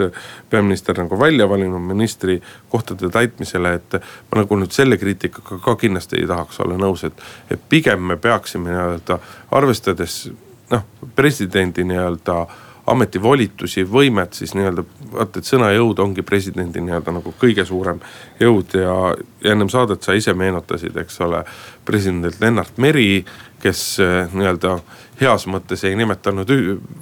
peaminister 0.50 0.98
nagu 0.98 1.18
välja 1.18 1.46
valinud 1.48 1.82
ministri 1.82 2.40
kohtade 2.68 3.10
täitmisele, 3.10 3.74
et. 3.74 4.00
ma 4.30 4.42
nagu 4.42 4.58
nüüd 4.58 4.74
selle 4.74 4.98
kriitikaga 4.98 5.60
ka 5.62 5.76
kindlasti 5.78 6.18
ei 6.20 6.26
tahaks 6.26 6.58
olla 6.60 6.78
nõus, 6.80 7.06
et, 7.06 7.22
et 7.50 7.62
pigem 7.68 8.02
me 8.02 8.16
peaksime 8.16 8.72
nii-öelda 8.72 9.20
arvestades 9.54 10.26
noh, 10.70 10.86
presidendi 11.14 11.84
nii-öelda 11.84 12.46
ametivolitusi, 12.86 13.82
võimet 13.90 14.36
siis 14.38 14.52
nii-öelda, 14.54 14.84
vaata 15.12 15.40
et 15.42 15.48
sõna 15.48 15.72
jõud 15.74 15.98
ongi 16.02 16.22
presidendi 16.22 16.80
nii-öelda 16.84 17.16
nagu 17.16 17.32
kõige 17.40 17.64
suurem 17.66 17.98
jõud 18.40 18.76
ja, 18.78 18.94
ja 19.42 19.56
ennem 19.56 19.70
saadet 19.72 20.06
sa 20.06 20.14
ise 20.14 20.34
meenutasid, 20.38 20.94
eks 21.02 21.18
ole. 21.26 21.42
president 21.84 22.40
Lennart 22.40 22.78
Meri, 22.78 23.24
kes 23.62 23.82
eh, 24.02 24.30
nii-öelda 24.32 24.76
heas 25.20 25.46
mõttes 25.50 25.82
ei 25.88 25.96
nimetanud 25.96 26.50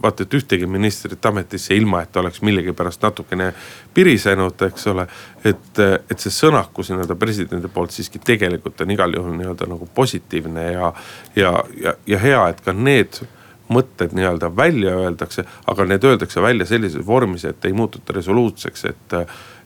vaata 0.03 0.24
et 0.24 0.35
ühtegi 0.35 0.66
ministrit 0.70 1.27
ametisse, 1.27 1.74
ilma 1.77 2.03
et 2.03 2.12
ta 2.12 2.20
oleks 2.20 2.40
millegipärast 2.46 3.03
natukene 3.03 3.53
pirisenud, 3.94 4.62
eks 4.68 4.87
ole. 4.87 5.07
et, 5.44 5.79
et 6.11 6.18
see 6.18 6.33
sõnakus 6.33 6.94
nii-öelda 6.94 7.16
presidendi 7.20 7.68
poolt 7.68 7.92
siiski 7.92 8.24
tegelikult 8.24 8.81
on 8.81 8.96
igal 8.96 9.20
juhul 9.20 9.37
nii-öelda 9.37 9.68
nagu 9.68 9.88
positiivne 9.94 10.70
ja, 10.72 10.92
ja, 11.37 11.57
ja, 11.83 11.96
ja 12.07 12.18
hea, 12.24 12.44
et 12.48 12.64
ka 12.64 12.72
need 12.72 13.20
mõtted 13.68 14.12
nii-öelda 14.12 14.50
välja 14.57 14.96
öeldakse, 14.96 15.44
aga 15.66 15.85
need 15.88 16.05
öeldakse 16.05 16.42
välja 16.42 16.66
sellises 16.66 17.07
vormis, 17.07 17.44
et 17.44 17.64
ei 17.64 17.72
muututa 17.72 18.12
resoluutseks, 18.12 18.85
et, 18.85 19.14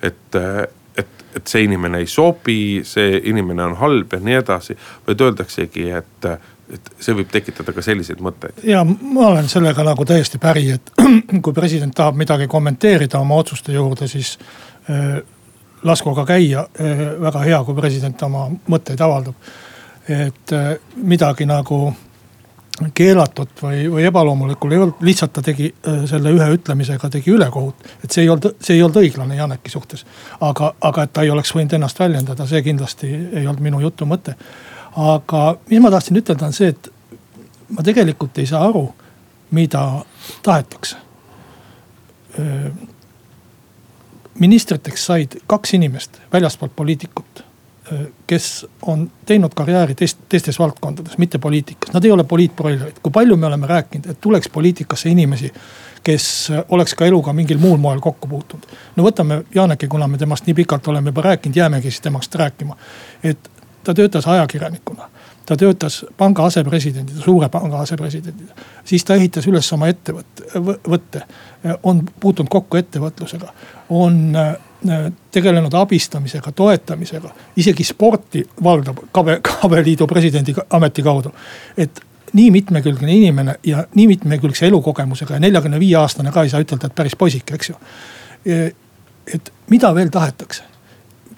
et, 0.02 0.38
et, 0.96 1.24
et 1.36 1.46
see 1.46 1.64
inimene 1.66 2.02
ei 2.02 2.06
sobi, 2.06 2.82
see 2.86 3.18
inimene 3.30 3.64
on 3.64 3.76
halb 3.80 4.14
ja 4.14 4.20
nii 4.22 4.38
edasi. 4.38 4.76
vaid 5.06 5.26
öeldaksegi, 5.26 5.88
et, 5.90 6.28
et 6.74 6.92
see 7.00 7.16
võib 7.18 7.30
tekitada 7.32 7.74
ka 7.74 7.82
selliseid 7.82 8.22
mõtteid. 8.22 8.62
ja 8.64 8.84
ma 8.84 9.28
olen 9.32 9.48
sellega 9.48 9.84
nagu 9.84 10.04
täiesti 10.04 10.38
päri, 10.38 10.70
et 10.78 10.92
kui 11.44 11.52
president 11.52 11.94
tahab 11.94 12.16
midagi 12.16 12.46
kommenteerida 12.46 13.18
oma 13.18 13.42
otsuste 13.42 13.72
juurde, 13.72 14.08
siis 14.08 14.36
äh, 14.90 15.18
lasku 15.82 16.10
aga 16.14 16.26
käia 16.34 16.68
äh,. 16.80 17.06
väga 17.20 17.46
hea, 17.46 17.64
kui 17.64 17.74
president 17.74 18.22
oma 18.22 18.48
mõtteid 18.68 19.00
avaldab. 19.02 19.34
et 20.08 20.52
äh, 20.52 20.76
midagi 20.96 21.46
nagu 21.46 21.88
keelatud 22.94 23.48
või, 23.62 23.84
või 23.90 24.04
ebaloomulikul 24.08 24.72
ei 24.72 24.78
olnud, 24.78 25.00
lihtsalt 25.04 25.32
ta 25.32 25.42
tegi 25.42 25.70
äh, 25.70 26.02
selle 26.10 26.32
ühe 26.34 26.48
ütlemisega 26.54 27.10
tegi 27.10 27.32
ülekohut. 27.34 27.86
et 28.04 28.10
see 28.10 28.22
ei 28.22 28.28
olnud, 28.32 28.58
see 28.60 28.76
ei 28.76 28.82
olnud 28.82 29.00
õiglane 29.02 29.36
Janeki 29.36 29.70
suhtes. 29.70 30.04
aga, 30.40 30.72
aga 30.80 31.02
et 31.02 31.12
ta 31.12 31.22
ei 31.22 31.30
oleks 31.30 31.54
võinud 31.54 31.74
ennast 31.78 31.98
väljendada, 32.00 32.46
see 32.46 32.62
kindlasti 32.62 33.10
ei 33.10 33.46
olnud 33.46 33.64
minu 33.64 33.80
jutu 33.80 34.06
mõte. 34.06 34.34
aga 34.96 35.42
mis 35.70 35.82
ma 35.82 35.90
tahtsin 35.90 36.20
ütelda, 36.20 36.46
on 36.46 36.56
see, 36.56 36.68
et 36.68 36.92
ma 37.68 37.82
tegelikult 37.82 38.38
ei 38.38 38.46
saa 38.46 38.64
aru, 38.68 38.86
mida 39.50 39.84
tahetakse. 40.42 40.96
Äh, 42.38 42.70
ministriteks 44.38 45.06
said 45.06 45.40
kaks 45.46 45.74
inimest 45.74 46.20
väljastpoolt 46.32 46.76
poliitikut 46.76 47.47
kes 48.26 48.66
on 48.82 49.10
teinud 49.26 49.54
karjääri 49.54 49.94
teist, 49.94 50.18
teistes 50.28 50.58
valdkondades, 50.58 51.18
mitte 51.18 51.38
poliitikas, 51.38 51.92
nad 51.94 52.04
ei 52.04 52.10
ole 52.10 52.24
poliitbroilerid. 52.24 53.00
kui 53.02 53.12
palju 53.12 53.36
me 53.36 53.46
oleme 53.46 53.66
rääkinud, 53.66 54.10
et 54.10 54.20
tuleks 54.20 54.48
poliitikasse 54.48 55.08
inimesi, 55.08 55.52
kes 56.02 56.52
oleks 56.68 56.94
ka 56.94 57.06
eluga 57.06 57.32
mingil 57.32 57.58
muul 57.58 57.76
moel 57.76 58.00
kokku 58.00 58.28
puutunud. 58.28 58.66
no 58.96 59.04
võtame 59.04 59.42
Janeki, 59.54 59.88
kuna 59.88 60.08
me 60.08 60.18
temast 60.18 60.46
nii 60.46 60.54
pikalt 60.54 60.88
oleme 60.88 61.10
juba 61.14 61.22
rääkinud, 61.22 61.56
jäämegi 61.56 61.90
siis 61.90 62.00
temast 62.00 62.34
rääkima. 62.34 62.76
et 63.22 63.50
ta 63.84 63.94
töötas 63.94 64.26
ajakirjanikuna 64.26 65.08
ta 65.48 65.56
töötas 65.56 66.02
panga 66.16 66.44
asepresidendina, 66.44 67.22
suure 67.24 67.48
panga 67.48 67.80
asepresidendina. 67.80 68.52
siis 68.84 69.04
ta 69.04 69.16
ehitas 69.16 69.46
üles 69.48 69.72
oma 69.72 69.88
ettevõtte, 69.88 70.62
võtte, 70.88 71.22
on 71.82 72.04
puutunud 72.20 72.50
kokku 72.52 72.76
ettevõtlusega, 72.76 73.52
on 73.88 74.36
Äh, 74.88 75.12
tegelenud 75.30 75.74
abistamisega, 75.74 76.52
toetamisega, 76.52 77.30
isegi 77.56 77.84
sporti 77.84 78.44
valdab 78.64 78.98
Kabe, 79.12 79.40
Kabeliidu 79.42 80.06
presidendi 80.06 80.54
ameti 80.70 81.02
kaudu. 81.02 81.32
et 81.76 82.00
nii 82.32 82.50
mitmekülgne 82.50 83.12
inimene 83.12 83.54
ja 83.66 83.84
nii 83.94 84.06
mitmekülgse 84.06 84.66
elukogemusega 84.66 85.34
ja 85.34 85.40
neljakümne 85.40 85.80
viie 85.80 85.96
aastane 85.96 86.30
ka 86.30 86.42
ei 86.42 86.48
saa 86.48 86.60
ütelda, 86.62 86.86
et 86.86 86.94
päris 86.94 87.16
poisike, 87.16 87.54
eks 87.54 87.68
ju. 87.68 87.74
E, 88.46 88.70
et 89.34 89.52
mida 89.70 89.90
veel 89.94 90.14
tahetakse? 90.14 90.62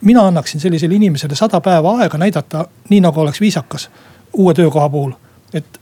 Mina 0.00 0.26
annaksin 0.26 0.60
sellisele 0.60 0.94
inimesele 0.94 1.34
sada 1.34 1.60
päeva 1.60 1.98
aega 1.98 2.18
näidata, 2.18 2.64
nii 2.88 3.00
nagu 3.00 3.20
oleks 3.20 3.40
viisakas 3.40 3.90
uue 4.32 4.54
töökoha 4.54 4.88
puhul. 4.88 5.12
et 5.52 5.80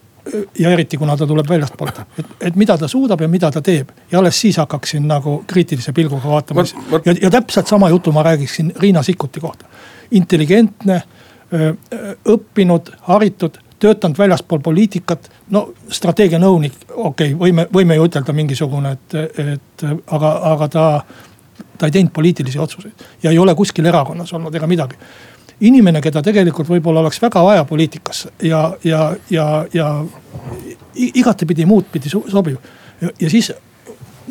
ja 0.59 0.71
eriti 0.71 0.97
kuna 0.97 1.17
ta 1.17 1.27
tuleb 1.27 1.49
väljastpoolt, 1.49 2.01
et, 2.19 2.27
et 2.41 2.57
mida 2.57 2.79
ta 2.79 2.89
suudab 2.89 3.21
ja 3.21 3.29
mida 3.29 3.51
ta 3.51 3.63
teeb. 3.63 3.89
ja 4.13 4.19
alles 4.19 4.41
siis 4.41 4.57
hakkaksin 4.57 5.09
nagu 5.09 5.45
kriitilise 5.47 5.93
pilguga 5.93 6.29
vaatama. 6.29 6.65
ja, 7.05 7.15
ja 7.23 7.31
täpselt 7.31 7.67
sama 7.67 7.89
jutu 7.89 8.13
ma 8.13 8.23
räägiksin 8.23 8.73
Riina 8.77 9.03
Sikkuti 9.03 9.41
kohta. 9.41 9.67
intelligentne, 10.11 11.03
õppinud, 12.29 12.93
haritud, 13.01 13.59
töötanud 13.79 14.19
väljaspool 14.19 14.61
poliitikat. 14.61 15.31
no 15.51 15.73
strateegianõunik, 15.91 16.73
okei 16.95 17.35
okay,, 17.35 17.39
võime, 17.39 17.67
võime 17.73 17.95
ju 17.95 18.05
ütelda 18.05 18.33
mingisugune, 18.33 18.93
et, 18.93 19.15
et 19.39 19.87
aga, 20.07 20.33
aga 20.53 20.69
ta, 20.69 20.87
ta 21.79 21.87
ei 21.87 21.95
teinud 21.95 22.13
poliitilisi 22.13 22.59
otsuseid 22.59 23.07
ja 23.23 23.31
ei 23.31 23.39
ole 23.39 23.55
kuskil 23.55 23.87
erakonnas 23.87 24.33
olnud 24.33 24.55
ega 24.55 24.67
midagi 24.67 24.99
inimene, 25.61 26.01
keda 26.03 26.23
tegelikult 26.23 26.69
võib-olla 26.71 27.03
oleks 27.03 27.21
väga 27.23 27.43
vaja 27.45 27.65
poliitikasse 27.67 28.31
ja, 28.47 28.63
ja, 28.85 29.15
ja, 29.31 29.47
ja 29.75 29.89
igatepidi 30.95 31.67
muud 31.67 31.89
pidi 31.93 32.11
sobiv. 32.11 32.59
ja 33.01 33.31
siis 33.31 33.51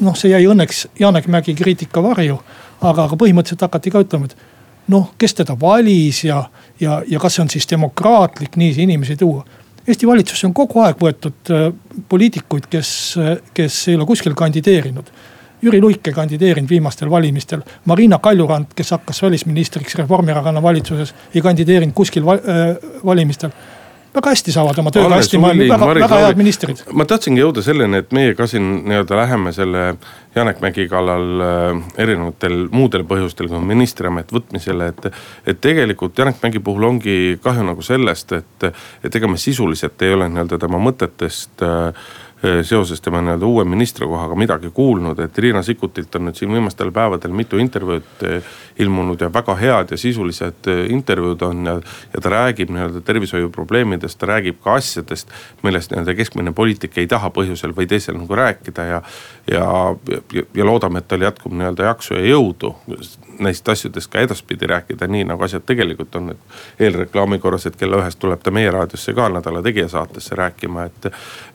noh, 0.01 0.15
see 0.15 0.31
jäi 0.31 0.45
õnneks 0.47 0.87
Janek 0.99 1.27
Mägi 1.31 1.55
kriitika 1.57 2.03
varju, 2.03 2.37
aga, 2.81 3.07
aga 3.07 3.19
põhimõtteliselt 3.19 3.65
hakati 3.67 3.91
ka 3.91 4.03
ütlema, 4.05 4.29
et 4.29 4.91
noh, 4.93 5.11
kes 5.19 5.39
teda 5.41 5.57
valis 5.59 6.23
ja, 6.23 6.43
ja, 6.79 7.01
ja 7.07 7.19
kas 7.19 7.37
see 7.37 7.43
on 7.43 7.51
siis 7.51 7.67
demokraatlik 7.69 8.55
niiviisi 8.55 8.85
inimesi 8.87 9.17
tuua. 9.19 9.43
Eesti 9.87 10.07
valitsusse 10.07 10.47
on 10.47 10.53
kogu 10.55 10.81
aeg 10.83 10.99
võetud 10.99 11.51
äh, 11.55 11.69
poliitikuid, 12.09 12.67
kes, 12.71 12.89
kes 13.55 13.81
ei 13.87 13.95
ole 13.95 14.07
kuskil 14.07 14.35
kandideerinud 14.35 15.11
Jüri 15.61 15.81
Luik 15.81 16.07
ei 16.07 16.13
kandideerinud 16.13 16.69
viimastel 16.69 17.09
valimistel. 17.09 17.63
Marina 17.85 18.19
Kaljurand, 18.21 18.75
kes 18.75 18.91
hakkas 18.93 19.21
välisministriks 19.25 19.95
Reformierakonna 19.95 20.61
valitsuses, 20.63 21.15
ei 21.35 21.41
kandideerinud 21.41 21.95
kuskil 21.97 22.25
val, 22.25 22.43
äh, 22.45 22.77
valimistel 23.05 23.55
väga 24.17 24.33
hästi 24.33 24.53
saavad 24.53 24.79
oma 24.81 24.91
tööga 24.93 25.17
hästi, 25.19 25.39
väga, 25.41 25.87
väga 25.99 26.19
head 26.23 26.39
ministrid. 26.39 26.81
ma 26.95 27.05
tahtsingi 27.07 27.41
jõuda 27.41 27.63
selleni, 27.65 28.01
et 28.01 28.13
meie 28.15 28.35
ka 28.37 28.47
siin 28.49 28.67
nii-öelda 28.87 29.17
läheme 29.19 29.53
selle 29.55 29.83
Janek 30.35 30.61
Mägi 30.61 30.87
kallal 30.89 31.43
äh, 31.43 31.81
erinevatel 32.03 32.67
muudel 32.73 33.05
põhjustel 33.09 33.49
kui 33.51 33.61
ministriamet 33.65 34.31
võtmisele, 34.33 34.91
et. 34.93 35.09
et 35.45 35.61
tegelikult 35.61 36.17
Janek 36.17 36.41
Mägi 36.43 36.61
puhul 36.63 36.87
ongi 36.89 37.17
kahju 37.43 37.65
nagu 37.67 37.85
sellest, 37.85 38.33
et, 38.37 38.69
et 39.03 39.19
ega 39.19 39.29
me 39.29 39.41
sisuliselt 39.41 40.01
ei 40.05 40.15
ole 40.17 40.29
nii-öelda 40.31 40.61
tema 40.61 40.81
mõtetest 40.81 41.65
äh, 41.65 42.07
seoses 42.61 43.01
tema 43.01 43.21
nii-öelda 43.21 43.45
uue 43.45 43.63
ministrikohaga 43.65 44.35
midagi 44.35 44.69
kuulnud, 44.73 45.19
et 45.19 45.37
Riina 45.37 45.63
Sikkutilt 45.65 46.15
on 46.15 46.27
nüüd 46.27 46.37
siin 46.37 46.51
viimastel 46.53 46.91
päevadel 46.93 47.33
mitu 47.33 47.57
intervjuud 47.57 48.25
ilmunud 48.79 49.21
ja 49.21 49.31
väga 49.33 49.55
head 49.57 49.91
ja 49.91 49.97
sisulised 49.97 50.69
intervjuud 50.89 51.41
on 51.41 51.65
ja. 51.65 51.75
ja 52.13 52.21
ta 52.21 52.29
räägib 52.29 52.69
nii-öelda 52.69 53.01
tervishoiuprobleemidest, 53.01 54.19
ta 54.19 54.29
räägib 54.29 54.61
ka 54.63 54.77
asjadest, 54.77 55.33
millest 55.63 55.91
nii-öelda 55.91 56.13
keskmine 56.19 56.53
poliitik 56.53 56.97
ei 56.97 57.07
taha 57.09 57.31
põhjusel 57.33 57.73
või 57.77 57.89
teisel 57.89 58.19
nagu 58.21 58.35
rääkida 58.37 58.85
ja. 58.85 59.01
ja, 59.51 59.65
ja, 60.33 60.43
ja 60.53 60.65
loodame, 60.65 61.01
et 61.01 61.07
tal 61.07 61.25
jätkub 61.25 61.57
nii-öelda 61.57 61.89
jaksu 61.89 62.19
ja 62.19 62.25
jõudu 62.35 62.75
neist 63.39 63.69
asjadest 63.69 64.11
ka 64.11 64.21
edaspidi 64.21 64.67
rääkida, 64.67 65.07
nii 65.07 65.25
nagu 65.29 65.43
asjad 65.43 65.65
tegelikult 65.65 66.15
on. 66.15 66.29
et 66.29 66.81
eelreklaami 66.85 67.39
korras, 67.39 67.65
et 67.65 67.75
kella 67.75 68.01
ühest 68.01 68.19
tuleb 68.19 68.41
ta 68.43 68.51
meie 68.51 68.71
raadiosse 68.71 69.13
ka 69.13 69.29
Nädala 69.29 69.61
Tegija 69.63 69.89
saatesse 69.89 70.35
rääkima, 70.35 70.83
et. 70.85 71.05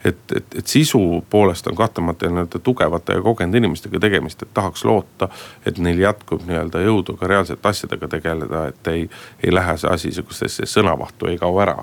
et, 0.05 0.17
et, 0.35 0.55
et 0.57 0.67
sisu 0.73 1.25
poolest 1.29 1.67
on 1.67 1.75
kahtlemata 1.75 2.29
nii-öelda 2.29 2.59
tugevate 2.59 3.13
ja 3.13 3.21
kogenud 3.21 3.55
inimestega 3.55 3.99
tegemist, 3.99 4.41
et 4.41 4.53
tahaks 4.53 4.85
loota, 4.85 5.29
et 5.65 5.77
neil 5.77 5.99
jätkub 6.01 6.47
nii-öelda 6.47 6.81
jõudu 6.81 7.13
ka 7.19 7.29
reaalsete 7.29 7.69
asjadega 7.69 8.07
tegeleda, 8.15 8.67
et 8.71 8.87
ei, 8.87 9.03
ei 9.43 9.53
lähe 9.53 9.77
see 9.77 9.91
asi 9.93 10.11
sihukestesse 10.11 10.65
sõnavahtu, 10.65 11.29
ei 11.29 11.37
kao 11.37 11.59
ära. 11.61 11.77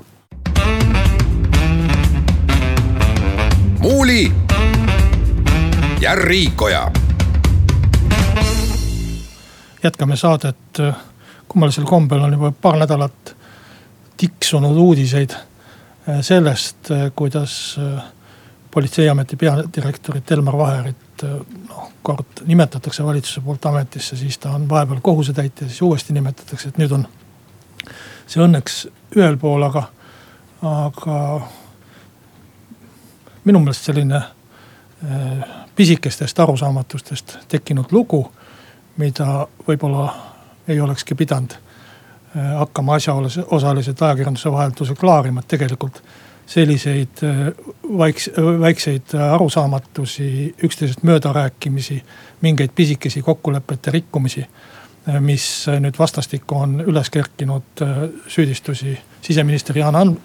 muuli 3.81 4.33
ja 6.00 6.14
Riikoja 6.14 6.90
jätkame 9.83 10.16
saadet. 10.16 10.57
kummalisel 11.48 11.85
kombel 11.85 12.20
on 12.20 12.33
juba 12.33 12.53
paar 12.53 12.76
nädalat 12.76 13.37
tiksunud 14.16 14.76
uudiseid 14.76 15.31
sellest, 16.20 16.90
kuidas 17.16 17.79
politseiameti 18.70 19.37
peadirektorit 19.37 20.33
Elmar 20.33 20.59
Vaherit 20.59 21.24
noh, 21.68 21.90
kord 22.02 22.42
nimetatakse 22.46 23.04
valitsuse 23.04 23.40
poolt 23.44 23.66
ametisse, 23.66 24.16
siis 24.16 24.38
ta 24.38 24.50
on 24.56 24.68
vahepeal 24.68 25.00
kohusetäitja, 25.02 25.68
siis 25.68 25.83
uuesti 25.83 26.12
nimetatakse, 26.12 26.68
et 26.68 26.78
nüüd 26.78 26.92
on 26.96 27.06
see 28.26 28.42
õnneks 28.42 28.83
ühel 29.18 29.37
pool, 29.42 29.62
aga, 29.66 29.88
aga 30.62 31.16
minu 33.44 33.62
meelest 33.64 33.90
selline 33.90 34.22
pisikestest 35.76 36.40
arusaamatustest 36.44 37.38
tekkinud 37.48 37.92
lugu 37.92 38.24
mida 39.00 39.46
võib-olla 39.66 40.09
ei 40.68 40.80
olekski 40.80 41.16
pidanud 41.18 41.54
äh, 41.56 42.56
hakkama 42.59 42.98
asjaosalised 42.98 44.02
ajakirjanduse 44.02 44.52
vaheldusel 44.52 44.98
klaarima, 44.98 45.40
et 45.40 45.48
tegelikult 45.54 46.02
selliseid 46.50 47.22
äh, 47.22 47.52
vaiks-, 47.98 48.30
väikseid 48.60 49.14
arusaamatusi, 49.30 50.54
üksteisest 50.62 51.02
möödarääkimisi, 51.02 52.02
mingeid 52.40 52.74
pisikesi 52.74 53.22
kokkulepete 53.22 53.90
rikkumisi. 53.90 54.46
Äh, 55.08 55.20
mis 55.20 55.46
nüüd 55.80 55.98
vastastikku 55.98 56.58
on 56.58 56.80
üles 56.86 57.10
kerkinud 57.10 57.84
süüdistusi 58.28 58.98
siseminister 59.22 59.78
Jaan 59.78 59.96
An-, 59.96 60.18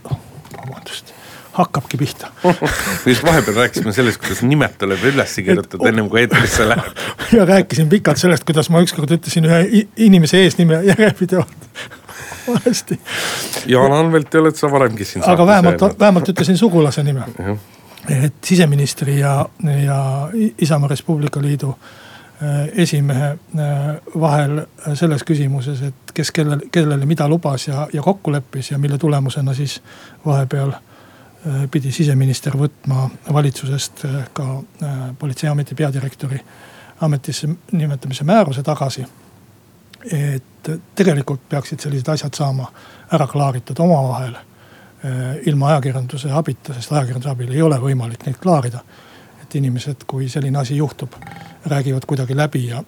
vabandust 0.57 1.13
hakkabki 1.55 1.97
pihta 1.97 2.27
just 3.05 3.23
vahepeal 3.23 3.55
rääkisime 3.55 3.93
sellest, 3.95 4.19
kuidas 4.19 4.41
nimed 4.43 4.75
tuleb 4.79 5.03
üles 5.11 5.35
kirjutada 5.35 5.87
ennem 5.87 6.09
kui 6.11 6.25
eetrisse 6.25 6.67
läheb. 6.67 7.03
ja 7.37 7.45
rääkisin 7.47 7.89
pikalt 7.89 8.19
sellest, 8.19 8.43
kuidas 8.43 8.69
ma 8.73 8.81
ükskord 8.83 9.13
ütlesin 9.15 9.47
ühe 9.47 9.85
inimese 10.07 10.41
eesnime 10.43 10.81
järjepidevalt 10.89 11.69
valesti. 12.47 12.99
Jaan 13.65 13.91
Anvelti 13.91 14.37
oled 14.37 14.55
sa 14.55 14.71
varemgi 14.71 15.05
siin. 15.05 15.23
aga 15.29 15.45
vähemalt, 15.47 15.99
vähemalt 15.99 16.29
ütlesin 16.29 16.57
sugulase 16.57 17.03
nime. 17.03 17.23
et 18.23 18.33
siseministri 18.43 19.19
ja, 19.19 19.45
ja 19.85 20.29
Isamaa 20.57 20.87
Res 20.87 21.01
Publica 21.01 21.41
Liidu 21.41 21.69
äh, 21.69 22.67
esimehe 22.73 23.29
äh, 23.29 23.95
vahel 24.19 24.65
selles 24.93 25.23
küsimuses, 25.23 25.81
et 25.81 26.11
kes 26.13 26.31
kellel, 26.31 26.67
kellele 26.71 27.05
mida 27.05 27.29
lubas 27.29 27.67
ja, 27.67 27.87
ja 27.93 28.01
kokku 28.01 28.31
leppis 28.31 28.71
ja 28.71 28.77
mille 28.77 28.97
tulemusena 28.97 29.53
siis 29.53 29.81
vahepeal 30.25 30.71
Äh, 31.45 31.67
pidi 31.69 31.91
siseminister 31.93 32.55
võtma 32.57 33.03
valitsusest 33.33 34.01
ka 34.33 34.45
politseiameti 35.19 35.75
peadirektori 35.77 36.39
ametisse 37.05 37.49
nimetamise 37.71 38.25
määruse 38.25 38.63
tagasi. 38.65 39.05
Et 40.11 40.69
tegelikult 40.95 41.47
peaksid 41.49 41.79
sellised 41.79 42.09
asjad 42.13 42.33
saama 42.37 42.67
ära 43.13 43.27
klaaritud 43.27 43.79
omavahel 43.79 44.35
ilma 45.45 45.67
ajakirjanduse 45.69 46.31
abita, 46.33 46.73
sest 46.73 46.91
ajakirjanduse 46.91 47.29
abil 47.29 47.51
ei 47.53 47.61
ole 47.61 47.77
võimalik 47.77 48.25
neid 48.25 48.39
klaarida. 48.41 48.79
et 49.43 49.55
inimesed, 49.55 50.07
kui 50.07 50.29
selline 50.29 50.57
asi 50.57 50.77
juhtub, 50.77 51.13
räägivad 51.65 52.05
kuidagi 52.07 52.37
läbi 52.37 52.67
ja, 52.67 52.83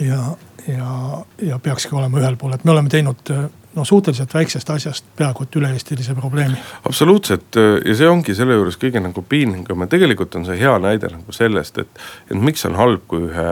ja, 0.00 0.36
ja, 0.68 1.24
ja 1.42 1.58
peakski 1.58 1.94
olema 1.94 2.20
ühel 2.20 2.36
pool, 2.36 2.52
et 2.52 2.64
me 2.64 2.70
oleme 2.70 2.88
teinud 2.88 3.32
no 3.74 3.84
suhteliselt 3.84 4.34
väiksest 4.34 4.70
asjast 4.70 5.06
peaaegu 5.18 5.46
et 5.46 5.58
üle-eestilise 5.60 6.14
probleemi. 6.14 6.56
absoluutselt 6.88 7.58
ja 7.84 7.96
see 7.96 8.08
ongi 8.08 8.34
selle 8.34 8.58
juures 8.58 8.78
kõige 8.80 9.02
nagu 9.02 9.24
piinlikum 9.28 9.84
ja 9.84 9.90
tegelikult 9.96 10.34
on 10.38 10.46
see 10.48 10.58
hea 10.60 10.74
näide 10.82 11.10
nagu 11.12 11.34
sellest, 11.34 11.78
et, 11.82 12.02
et 12.30 12.38
miks 12.38 12.64
on 12.68 12.78
halb, 12.78 13.04
kui 13.10 13.28
ühe 13.28 13.50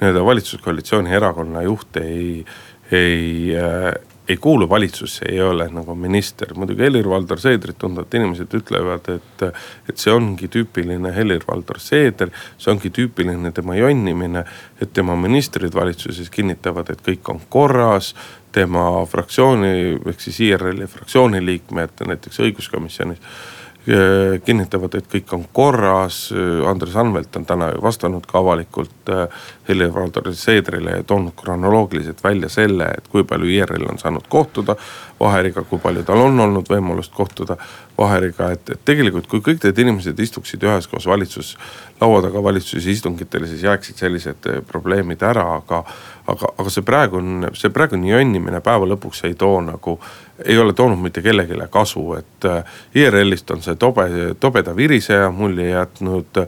nii-öelda 0.00 0.24
valitsuskoalitsiooni 0.26 1.14
erakonna 1.14 1.62
juht 1.66 2.02
ei, 2.02 2.44
ei 2.92 3.54
äh, 3.58 3.94
ei 4.28 4.36
kuulu 4.36 4.68
valitsusse, 4.68 5.24
ei 5.28 5.42
ole 5.42 5.68
nagu 5.68 5.94
minister. 5.94 6.54
muidugi 6.54 6.82
Helir-Valdor 6.82 7.40
Seedrit 7.40 7.78
tundvad 7.78 8.14
inimesed 8.14 8.54
ütlevad, 8.56 9.08
et, 9.12 9.42
et 9.88 10.00
see 10.00 10.12
ongi 10.12 10.48
tüüpiline 10.48 11.12
Helir-Valdor 11.12 11.80
Seeder. 11.80 12.32
see 12.58 12.72
ongi 12.72 12.90
tüüpiline 12.90 13.52
tema 13.52 13.76
jonnimine, 13.76 14.44
et 14.80 14.92
tema 14.92 15.16
ministrid 15.16 15.74
valitsuses 15.74 16.30
kinnitavad, 16.30 16.90
et 16.90 17.04
kõik 17.04 17.34
on 17.34 17.42
korras 17.48 18.14
tema 18.54 18.86
fraktsiooni 19.10 19.74
ehk 20.06 20.22
siis 20.22 20.40
IRL-i 20.48 20.88
fraktsiooni 20.90 21.42
liikmed 21.44 22.04
näiteks 22.06 22.40
õiguskomisjonis 22.46 23.20
äh, 23.20 24.38
kinnitavad, 24.44 24.94
et 24.96 25.08
kõik 25.12 25.32
on 25.36 25.44
korras. 25.52 26.30
Andres 26.70 26.94
Anvelt 26.96 27.36
on 27.36 27.44
täna 27.44 27.68
ju 27.74 27.82
vastanud 27.84 28.24
ka 28.26 28.38
avalikult 28.40 29.12
äh, 29.12 29.42
Helir-Valdor 29.68 30.30
Seedrile 30.34 30.98
ja 30.98 31.04
toonud 31.04 31.34
kronoloogiliselt 31.36 32.24
välja 32.24 32.48
selle, 32.48 32.88
et 32.96 33.10
kui 33.12 33.26
palju 33.28 33.50
IRL 33.50 33.90
on 33.90 34.00
saanud 34.00 34.28
kohtuda 34.32 34.76
Vaheriga, 35.20 35.62
kui 35.68 35.78
palju 35.78 36.02
tal 36.02 36.20
on 36.24 36.40
olnud 36.40 36.68
võimalust 36.68 37.12
kohtuda 37.14 37.56
Vaheriga, 37.98 38.50
et, 38.56 38.70
et 38.74 38.80
tegelikult, 38.84 39.28
kui 39.30 39.42
kõik 39.44 39.62
need 39.62 39.78
inimesed 39.84 40.18
istuksid 40.18 40.64
üheskoos 40.66 41.06
valitsus, 41.06 41.54
laua 42.00 42.22
taga 42.24 42.42
valitsuse 42.42 42.90
istungitel, 42.90 43.46
siis 43.46 43.62
jääksid 43.62 44.00
sellised 44.02 44.50
eh, 44.50 44.60
probleemid 44.66 45.22
ära, 45.22 45.46
aga. 45.60 45.84
Aga, 46.26 46.52
aga 46.58 46.72
see 46.72 46.84
praegune, 46.86 47.50
see 47.58 47.72
praegune 47.74 48.08
jonnimine 48.08 48.60
päeva 48.64 48.88
lõpuks 48.88 49.24
ei 49.28 49.34
too 49.38 49.60
nagu, 49.64 49.98
ei 50.44 50.58
ole 50.58 50.72
toonud 50.76 51.00
mitte 51.00 51.22
kellelegi 51.24 51.58
kasu, 51.70 52.04
et 52.18 52.48
eh, 52.50 52.76
IRL-ist 53.02 53.50
on 53.50 53.62
see 53.64 53.76
tobe, 53.80 54.08
tobeda 54.40 54.76
viriseja 54.76 55.30
mulje 55.30 55.70
jätnud 55.70 56.44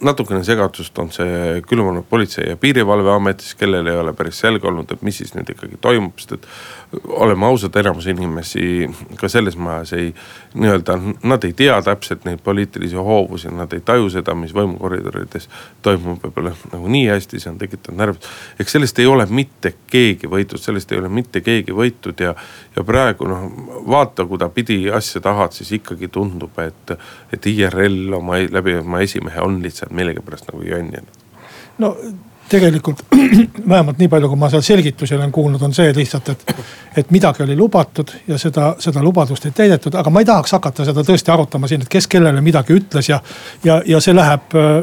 natukene 0.00 0.44
segadust 0.44 0.98
on 0.98 1.10
see 1.12 1.62
külvanud 1.66 2.04
Politsei- 2.08 2.48
ja 2.48 2.56
Piirivalveametis, 2.56 3.54
kellel 3.54 3.86
ei 3.86 3.96
ole 3.96 4.12
päris 4.12 4.38
selge 4.40 4.68
olnud, 4.68 4.92
et 4.92 5.02
mis 5.02 5.18
siis 5.18 5.34
nüüd 5.34 5.50
ikkagi 5.50 5.78
toimub, 5.80 6.18
sest 6.18 6.32
et. 6.32 6.46
oleme 7.08 7.46
ausad, 7.46 7.76
enamus 7.80 8.06
inimesi 8.06 8.90
ka 9.16 9.28
selles 9.28 9.56
majas 9.56 9.94
ei, 9.96 10.10
nii-öelda 10.54 10.98
nad 11.24 11.44
ei 11.44 11.52
tea 11.56 11.78
täpselt 11.82 12.26
neid 12.28 12.42
poliitilisi 12.44 12.96
hoovusi, 12.96 13.48
nad 13.48 13.72
ei 13.72 13.80
taju 13.80 14.10
seda, 14.12 14.34
mis 14.36 14.52
võimukoridorides 14.52 15.48
toimub 15.82 16.20
võib-olla 16.20 16.52
nagu 16.72 16.88
nii 16.92 17.06
hästi, 17.08 17.40
see 17.40 17.50
on 17.50 17.56
tekitanud 17.58 17.98
närvi. 17.98 18.18
eks 18.60 18.76
sellest 18.76 18.98
ei 18.98 19.06
ole 19.06 19.26
mitte 19.30 19.72
keegi 19.86 20.28
võitnud, 20.28 20.60
sellest 20.60 20.92
ei 20.92 21.00
ole 21.00 21.08
mitte 21.08 21.40
keegi 21.40 21.72
võitnud 21.72 22.20
ja, 22.20 22.34
ja 22.76 22.84
praegu 22.84 23.24
noh, 23.30 23.48
vaata, 23.88 24.26
kuda 24.28 24.50
pidi 24.52 24.90
asja 24.90 25.24
tahad, 25.24 25.56
siis 25.56 25.72
ikkagi 25.72 26.12
tundub, 26.12 26.58
et, 26.60 26.92
et 27.32 27.46
IRL 27.46 28.12
oma 28.20 28.36
läbi 28.50 28.76
oma 28.82 29.00
esimehe 29.00 29.40
on 29.40 29.62
lihtsalt 29.62 29.81
lihtsalt 29.82 29.96
millegipärast 29.96 30.52
nagu 30.52 30.62
jonninud? 30.62 31.06
no 31.78 31.96
tegelikult 32.48 33.02
vähemalt 33.68 33.98
nii 33.98 34.08
palju, 34.08 34.28
kui 34.28 34.38
ma 34.38 34.50
seal 34.50 34.62
selgitusi 34.62 35.14
olen 35.14 35.32
kuulnud, 35.32 35.62
on 35.62 35.74
see 35.74 35.92
lihtsalt, 35.96 36.28
et, 36.28 36.54
et 36.96 37.10
midagi 37.10 37.42
oli 37.42 37.56
lubatud 37.56 38.10
ja 38.28 38.38
seda, 38.38 38.74
seda 38.78 39.02
lubadust 39.02 39.46
ei 39.46 39.54
täidetud, 39.56 39.94
aga 39.94 40.10
ma 40.10 40.20
ei 40.20 40.28
tahaks 40.28 40.52
hakata 40.52 40.84
seda 40.84 41.04
tõesti 41.06 41.32
arutama 41.32 41.68
siin, 41.70 41.82
et 41.82 41.88
kes 41.88 42.06
kellele 42.06 42.40
midagi 42.40 42.76
ütles 42.76 43.08
ja. 43.08 43.20
ja, 43.64 43.80
ja 43.86 44.00
see 44.00 44.14
läheb 44.14 44.54
öö, 44.54 44.82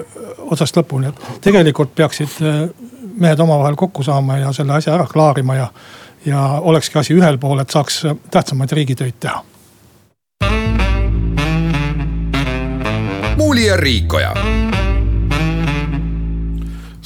otsast 0.49 0.77
lõpuni, 0.77 1.11
et 1.11 1.41
tegelikult 1.45 1.93
peaksid 1.95 2.41
öö, 2.41 2.67
mehed 3.19 3.39
omavahel 3.39 3.77
kokku 3.77 4.03
saama 4.03 4.39
ja 4.39 4.53
selle 4.55 4.73
asja 4.73 4.95
ära 4.95 5.05
klaarima 5.07 5.55
ja. 5.55 5.69
ja 6.25 6.47
olekski 6.61 6.99
asi 6.99 7.13
ühel 7.13 7.37
pool, 7.37 7.59
et 7.59 7.69
saaks 7.69 8.01
tähtsamaid 8.31 8.71
riigitöid 8.71 9.19
teha. 9.19 9.43
muuli 13.37 13.65
ja 13.65 13.77
Riikoja 13.77 14.33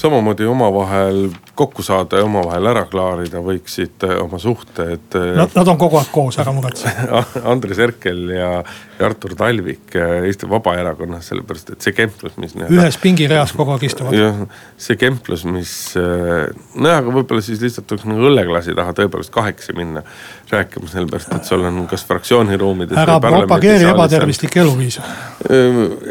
samamoodi 0.04 0.44
omavahel 0.46 1.32
kokku 1.56 1.84
saada 1.86 2.18
ja 2.18 2.26
omavahel 2.26 2.66
ära 2.72 2.82
klaarida, 2.90 3.42
võiksid 3.46 4.04
äh, 4.08 4.16
oma 4.24 4.40
suhted. 4.42 5.06
Äh, 5.14 5.34
Nad, 5.38 5.54
nad 5.54 5.70
on 5.70 5.78
kogu 5.78 6.00
aeg 6.00 6.10
koos, 6.14 6.40
ära 6.42 6.54
muretse 6.56 6.90
Andres 7.54 7.78
Herkel 7.82 8.24
ja, 8.34 8.50
ja 8.98 9.06
Artur 9.06 9.36
Talvik 9.38 9.94
Eesti 9.94 10.50
Vabaerakonnas, 10.50 11.30
sellepärast 11.30 11.74
et 11.76 11.86
see 11.86 11.94
kemplus, 11.98 12.36
mis. 12.42 12.56
ühes 12.66 12.98
pingireas 13.02 13.54
kogu 13.58 13.76
aeg 13.76 13.86
istuvad. 13.86 14.48
see 14.82 14.98
kemplus, 14.98 15.46
mis 15.46 15.74
nojah, 15.94 17.04
aga 17.04 17.14
võib-olla 17.14 17.46
siis 17.46 17.62
lihtsalt 17.62 17.88
tuleks 17.90 18.08
nagu 18.10 18.26
õlleklaasi 18.32 18.74
taha 18.78 18.96
tõepoolest 18.98 19.34
kahekesi 19.34 19.78
minna 19.78 20.02
rääkima, 20.50 20.90
sellepärast 20.90 21.36
et 21.38 21.50
sul 21.50 21.66
on 21.70 21.84
kas 21.90 22.06
fraktsiooni 22.10 22.58
ruumides. 22.58 22.98
ära 22.98 23.20
propageeri 23.22 23.90
ebatervislikku 23.92 24.64
eluviisi. 24.64 25.06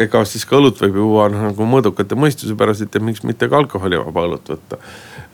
ega 0.06 0.24
siis 0.28 0.46
ka 0.46 0.58
õlut 0.60 0.78
võib 0.86 1.02
juua 1.02 1.28
nagu 1.32 1.66
mõõdukate 1.74 2.18
mõistuse 2.18 2.54
pärast 2.58 2.86
ja 2.86 3.02
miks 3.02 3.26
mitte 3.26 3.50
ka 3.50 3.58
alkoholivaba 3.62 4.28
õlut 4.28 4.54
võtta 4.54 4.78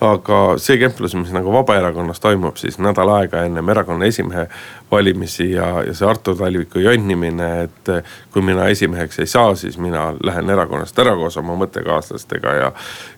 aga 0.00 0.38
see 0.62 0.78
kemplus, 0.78 1.14
mis 1.18 1.32
nagu 1.34 1.50
Vabaerakonnas 1.52 2.20
toimub 2.22 2.56
siis 2.60 2.76
nädal 2.78 3.10
aega 3.16 3.42
ennem 3.46 3.68
erakonna 3.68 4.06
esimehe 4.06 4.44
valimisi 4.90 5.50
ja, 5.52 5.82
ja 5.82 5.94
see 5.94 6.06
Artur 6.06 6.36
Talviku 6.38 6.78
jonnimine, 6.78 7.48
et 7.64 7.90
kui 8.32 8.42
mina 8.46 8.68
esimeheks 8.70 9.18
ei 9.18 9.26
saa, 9.26 9.54
siis 9.58 9.78
mina 9.78 10.12
lähen 10.22 10.50
erakonnast 10.54 10.98
ära 11.02 11.16
koos 11.18 11.36
oma 11.42 11.56
mõttekaaslastega 11.58 12.54
ja. 12.60 12.70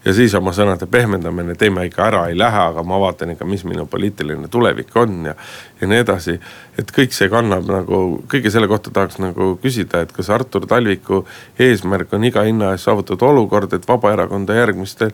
ja 0.04 0.14
siis 0.16 0.34
oma 0.34 0.54
sõnade 0.56 0.88
pehmendamine, 0.90 1.54
teeme 1.60 1.84
ikka 1.90 2.06
ära 2.06 2.22
ei 2.30 2.38
lähe, 2.38 2.62
aga 2.72 2.82
ma 2.82 3.00
vaatan 3.04 3.34
ikka, 3.36 3.44
mis 3.44 3.66
minu 3.68 3.84
poliitiline 3.90 4.48
tulevik 4.48 4.96
on 4.96 5.30
ja, 5.30 5.36
ja 5.80 5.90
nii 5.90 6.00
edasi. 6.06 6.38
et 6.80 6.94
kõik 6.96 7.12
see 7.12 7.28
kannab 7.28 7.68
nagu, 7.68 8.00
kõige 8.30 8.50
selle 8.50 8.70
kohta 8.72 8.90
tahaks 8.90 9.20
nagu 9.20 9.52
küsida, 9.60 10.00
et 10.00 10.16
kas 10.16 10.32
Artur 10.32 10.64
Talviku 10.66 11.26
eesmärk 11.60 12.16
on 12.16 12.24
iga 12.24 12.46
hinna 12.48 12.72
eest 12.72 12.88
saavutada 12.88 13.28
olukord, 13.28 13.76
et 13.76 13.88
Vabaerakonda 13.88 14.56
järgmistel 14.56 15.12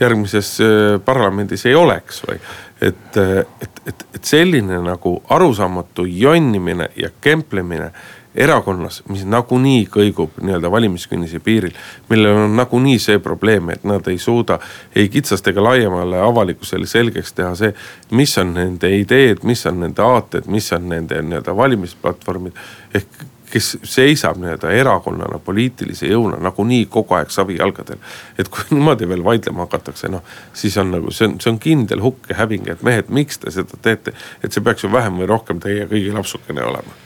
järgmises 0.00 0.58
äh, 0.60 1.00
parlamendis 1.04 1.66
ei 1.66 1.74
oleks 1.74 2.22
või. 2.26 2.38
et, 2.80 3.16
äh, 3.16 3.38
et, 3.62 3.82
et, 3.86 4.06
et 4.14 4.24
selline 4.24 4.82
nagu 4.84 5.18
arusaamatu 5.28 6.04
jonnimine 6.04 6.90
ja 6.96 7.10
kemplemine 7.20 7.90
erakonnas, 8.38 9.00
mis 9.08 9.24
nagunii 9.26 9.86
kõigub 9.90 10.36
nii-öelda 10.42 10.70
valimiskünnise 10.70 11.40
piiril. 11.42 11.72
millel 12.08 12.44
on 12.44 12.56
nagunii 12.56 12.98
see 13.02 13.18
probleem, 13.18 13.70
et 13.70 13.84
nad 13.84 14.06
ei 14.08 14.18
suuda 14.18 14.58
ei 14.94 15.08
kitsast 15.08 15.48
ega 15.48 15.64
laiemale 15.64 16.20
avalikkusele 16.22 16.86
selgeks 16.86 17.32
teha 17.32 17.54
see. 17.54 17.74
mis 18.10 18.38
on 18.38 18.54
nende 18.54 18.92
ideed, 18.96 19.42
mis 19.42 19.66
on 19.66 19.80
nende 19.80 20.02
aated, 20.02 20.46
mis 20.46 20.72
on 20.72 20.88
nende 20.88 21.22
nii-öelda 21.22 21.56
valimisplatvormid 21.56 22.62
ehk 22.94 23.26
kes 23.52 23.70
seisab 23.86 24.38
nii-öelda 24.40 24.70
erakonnana, 24.76 25.38
poliitilise 25.44 26.10
jõuna 26.10 26.38
nagunii 26.42 26.86
kogu 26.90 27.16
aeg 27.18 27.32
savijalgadel. 27.34 27.98
et 28.38 28.48
kui 28.48 28.64
niimoodi 28.76 29.08
veel 29.08 29.24
vaidlema 29.24 29.66
hakatakse, 29.66 30.10
noh 30.12 30.22
siis 30.52 30.76
on 30.78 30.92
nagu 30.96 31.12
see 31.14 31.28
on, 31.28 31.38
see 31.40 31.52
on 31.52 31.58
kindel 31.62 32.02
hukk 32.04 32.30
ja 32.30 32.38
häving, 32.42 32.68
et 32.68 32.82
mehed, 32.86 33.08
miks 33.08 33.42
te 33.42 33.52
seda 33.54 33.80
teete. 33.82 34.14
et 34.42 34.52
see 34.52 34.64
peaks 34.64 34.84
ju 34.84 34.92
vähem 34.92 35.20
või 35.22 35.30
rohkem 35.30 35.60
teie 35.64 35.88
kõigi 35.90 36.14
lapsukene 36.14 36.64
olema. 36.64 36.96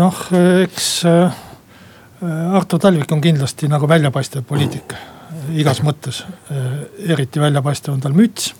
noh, 0.00 0.24
eks 0.62 0.90
äh, 1.10 1.44
Artur 2.54 2.80
Talvik 2.80 3.12
on 3.12 3.20
kindlasti 3.24 3.68
nagu 3.68 3.88
väljapaistev 3.88 4.44
poliitik 4.44 4.94
igas 5.56 5.80
mõttes. 5.82 6.24
Äh, 6.52 6.66
eriti 7.14 7.40
väljapaistev 7.40 7.94
on 7.94 8.02
tal 8.04 8.16
müts 8.16 8.52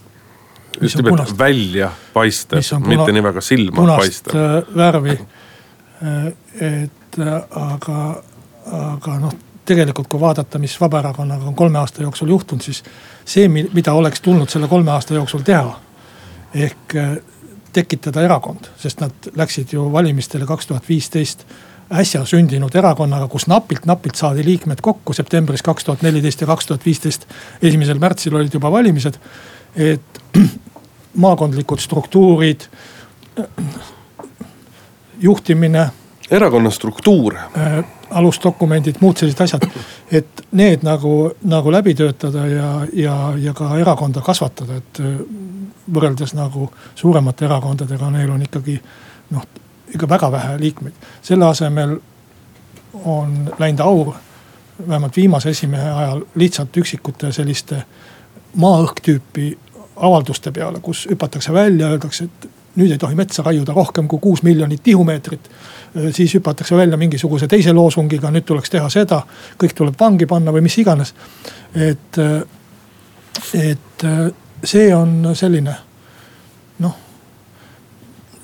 just 0.80 0.96
nimelt 0.96 1.38
välja 1.38 1.90
paistev, 2.12 2.62
mitte 2.86 3.12
nii 3.12 3.22
väga 3.24 3.42
silma 3.44 3.76
punast 3.76 4.30
värvi. 4.76 5.18
et 6.60 6.99
et 7.10 7.18
äh, 7.18 7.34
aga, 7.50 8.22
aga 8.72 9.18
noh, 9.18 9.32
tegelikult 9.66 10.08
kui 10.10 10.20
vaadata, 10.20 10.58
mis 10.58 10.76
Vabaerakonnaga 10.80 11.46
on 11.46 11.54
kolme 11.54 11.78
aasta 11.78 12.02
jooksul 12.02 12.28
juhtunud, 12.28 12.62
siis 12.62 12.82
see, 13.24 13.48
mida 13.48 13.92
oleks 13.94 14.20
tulnud 14.20 14.50
selle 14.50 14.68
kolme 14.68 14.90
aasta 14.90 15.14
jooksul 15.14 15.46
teha. 15.46 15.78
ehk 16.54 16.94
äh, 16.96 17.16
tekitada 17.72 18.22
erakond, 18.22 18.66
sest 18.76 19.00
nad 19.00 19.28
läksid 19.36 19.72
ju 19.72 19.92
valimistele 19.92 20.46
kaks 20.46 20.66
tuhat 20.66 20.88
viisteist 20.88 21.44
äsja 21.90 22.24
sündinud 22.26 22.74
erakonnaga, 22.74 23.28
kus 23.28 23.46
napilt-napilt 23.50 24.18
saadi 24.18 24.44
liikmed 24.44 24.82
kokku 24.82 25.12
septembris 25.12 25.62
kaks 25.62 25.84
tuhat 25.84 26.02
neliteist 26.02 26.40
ja 26.40 26.46
kaks 26.46 26.66
tuhat 26.66 26.86
viisteist. 26.86 27.26
esimesel 27.62 27.98
märtsil 27.98 28.34
olid 28.34 28.54
juba 28.54 28.72
valimised, 28.72 29.18
et 29.76 30.22
maakondlikud 31.24 31.78
struktuurid, 31.78 32.66
juhtimine 35.26 35.90
erakonna 36.30 36.70
struktuur 36.70 37.36
äh,. 37.36 37.84
alusdokumendid, 38.10 38.96
muud 39.00 39.16
sellised 39.16 39.40
asjad, 39.44 39.66
et 40.10 40.42
need 40.58 40.82
nagu, 40.82 41.30
nagu 41.46 41.72
läbi 41.72 41.94
töötada 41.94 42.46
ja, 42.46 42.70
ja, 42.92 43.16
ja 43.38 43.54
ka 43.54 43.70
erakonda 43.78 44.22
kasvatada, 44.26 44.80
et 44.80 45.00
äh, 45.00 45.20
võrreldes 45.94 46.34
nagu 46.34 46.70
suuremate 46.94 47.46
erakondadega, 47.46 48.10
neil 48.10 48.30
on 48.34 48.42
ikkagi 48.42 48.80
noh, 49.30 49.46
ikka 49.94 50.08
väga 50.08 50.32
vähe 50.32 50.58
liikmeid. 50.58 51.06
selle 51.22 51.46
asemel 51.46 51.96
on 53.04 53.50
läinud 53.58 53.80
aur, 53.80 54.14
vähemalt 54.88 55.16
viimase 55.16 55.50
esimehe 55.50 55.90
ajal 55.90 56.22
lihtsalt 56.34 56.76
üksikute 56.76 57.32
selliste 57.32 57.82
maa-õhk 58.56 59.02
tüüpi 59.02 59.52
avalduste 59.96 60.52
peale, 60.52 60.80
kus 60.80 61.06
hüpatakse 61.10 61.52
välja, 61.52 61.88
öeldakse, 61.88 62.24
et 62.24 62.48
nüüd 62.80 62.96
ei 62.96 62.98
tohi 62.98 63.18
metsa 63.18 63.44
raiuda 63.46 63.76
rohkem 63.76 64.08
kui 64.08 64.18
kuus 64.22 64.42
miljonit 64.42 64.82
tihumeetrit 64.82 65.50
Äh, 65.96 66.14
siis 66.14 66.34
hüpatakse 66.34 66.76
välja 66.76 66.96
mingisuguse 66.96 67.48
teise 67.48 67.72
loosungiga, 67.72 68.30
nüüd 68.30 68.46
tuleks 68.46 68.70
teha 68.70 68.88
seda, 68.92 69.24
kõik 69.58 69.74
tuleb 69.74 69.96
vangi 69.98 70.26
panna 70.30 70.52
või 70.54 70.62
mis 70.62 70.76
iganes. 70.78 71.14
et, 71.74 72.18
äh, 72.18 72.42
et 73.54 74.04
äh, 74.04 74.30
see 74.64 74.94
on 74.94 75.34
selline 75.34 75.74
noh, 76.78 76.94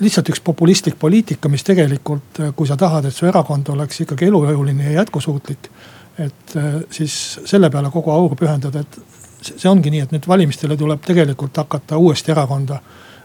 lihtsalt 0.00 0.28
üks 0.28 0.40
populistlik 0.40 0.98
poliitika, 0.98 1.48
mis 1.48 1.62
tegelikult, 1.62 2.42
kui 2.56 2.66
sa 2.66 2.76
tahad, 2.76 3.04
et 3.04 3.14
su 3.14 3.26
erakond 3.26 3.68
oleks 3.68 4.00
ikkagi 4.00 4.26
elujõuline 4.26 4.90
ja 4.90 5.00
jätkusuutlik. 5.00 5.70
et 6.18 6.54
siis 6.90 7.40
selle 7.44 7.70
peale 7.70 7.90
kogu 7.90 8.10
aur 8.10 8.34
pühendada, 8.36 8.80
et 8.80 8.98
see 9.42 9.68
ongi 9.68 9.90
nii, 9.90 10.00
et 10.00 10.12
nüüd 10.12 10.26
valimistele 10.28 10.76
tuleb 10.76 11.02
tegelikult 11.04 11.56
hakata 11.56 11.96
uuesti 11.96 12.32
erakonda 12.32 12.80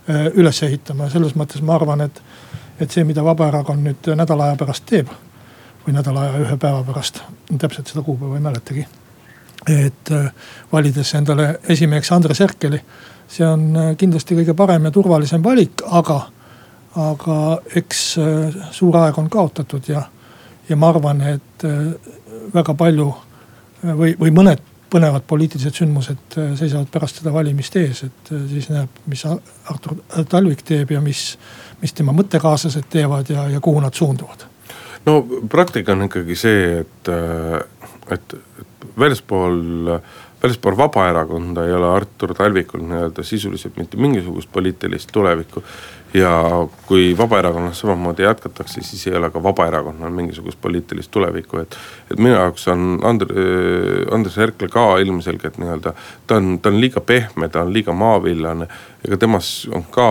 üles 0.09 0.63
ehitama 0.63 1.05
ja 1.05 1.13
selles 1.13 1.35
mõttes 1.37 1.61
ma 1.61 1.75
arvan, 1.75 2.01
et 2.01 2.21
et 2.81 2.91
see, 2.91 3.03
mida 3.05 3.23
Vabaerakond 3.23 3.85
nüüd 3.85 4.07
nädala 4.17 4.49
aja 4.49 4.57
pärast 4.57 4.87
teeb 4.89 5.09
või 5.85 5.93
nädala 5.95 6.25
aja 6.25 6.41
ühe 6.41 6.57
päeva 6.61 6.81
pärast, 6.85 7.21
täpselt 7.59 7.89
seda 7.89 8.03
kuupäeva 8.05 8.37
ei 8.37 8.41
mäletagi. 8.41 8.87
et 9.69 10.11
äh, 10.11 10.31
valides 10.71 11.13
endale 11.13 11.59
esimeheks 11.69 12.11
Andres 12.11 12.39
Herkeli, 12.39 12.79
see 13.27 13.45
on 13.45 13.75
äh, 13.77 13.91
kindlasti 13.97 14.35
kõige 14.35 14.55
parem 14.57 14.85
ja 14.85 14.91
turvalisem 14.91 15.43
valik, 15.43 15.83
aga, 15.85 16.21
aga 16.95 17.37
eks 17.75 18.01
äh, 18.17 18.57
suur 18.71 18.97
aeg 18.97 19.17
on 19.17 19.29
kaotatud 19.29 19.85
ja, 19.87 20.01
ja 20.69 20.75
ma 20.75 20.89
arvan, 20.89 21.21
et 21.21 21.65
väga 22.53 22.73
palju 22.73 23.13
või, 23.83 24.15
või 24.17 24.33
mõned 24.33 24.70
põnevad 24.91 25.23
poliitilised 25.27 25.77
sündmused 25.77 26.37
seisavad 26.59 26.89
pärast 26.91 27.21
seda 27.21 27.31
valimist 27.33 27.75
ees, 27.79 28.03
et 28.07 28.31
siis 28.51 28.67
näeb, 28.71 29.01
mis 29.11 29.23
Artur 29.25 29.97
Talvik 30.29 30.65
teeb 30.67 30.91
ja 30.91 31.01
mis 31.03 31.37
mis 31.81 31.93
tema 31.97 32.13
mõttekaaslased 32.15 32.89
teevad 32.93 33.29
ja, 33.33 33.47
ja 33.49 33.61
kuhu 33.63 33.81
nad 33.83 33.97
suunduvad? 33.97 34.47
no 35.05 35.21
praktika 35.49 35.95
on 35.95 36.05
ikkagi 36.05 36.37
see, 36.37 36.81
et, 36.83 37.09
et, 38.13 38.35
et 38.61 38.89
väljaspool, 38.99 39.89
väljaspool 40.43 40.77
Vabaerakonda 40.77 41.65
ei 41.65 41.73
ole 41.73 41.89
Artur 41.89 42.35
Talvikul 42.37 42.85
nii-öelda 42.85 43.25
sisuliselt 43.25 43.79
mitte 43.81 43.97
mingisugust 43.97 44.51
poliitilist 44.53 45.09
tulevikku 45.13 45.63
ja 46.13 46.67
kui 46.87 47.17
Vabaerakonnas 47.17 47.79
samamoodi 47.79 48.23
jätkatakse, 48.23 48.81
siis 48.81 49.07
ei 49.07 49.15
ole 49.15 49.29
ka 49.29 49.43
Vabaerakonnal 49.43 50.11
mingisugust 50.11 50.61
poliitilist 50.61 51.11
tulevikku, 51.11 51.57
et. 51.57 51.77
et 52.11 52.19
minu 52.19 52.33
jaoks 52.35 52.67
on 52.67 52.99
Andre, 53.03 53.45
Andres 54.11 54.37
Herkel 54.37 54.69
ka 54.69 54.97
ilmselgelt 54.97 55.57
nii-öelda, 55.57 55.93
ta 56.27 56.35
on, 56.35 56.59
ta 56.59 56.69
on 56.69 56.81
liiga 56.81 57.01
pehme, 57.01 57.49
ta 57.49 57.61
on 57.61 57.73
liiga 57.73 57.93
maavillane. 57.93 58.67
Ega 59.07 59.17
temas 59.17 59.67
on 59.73 59.83
ka 59.91 60.05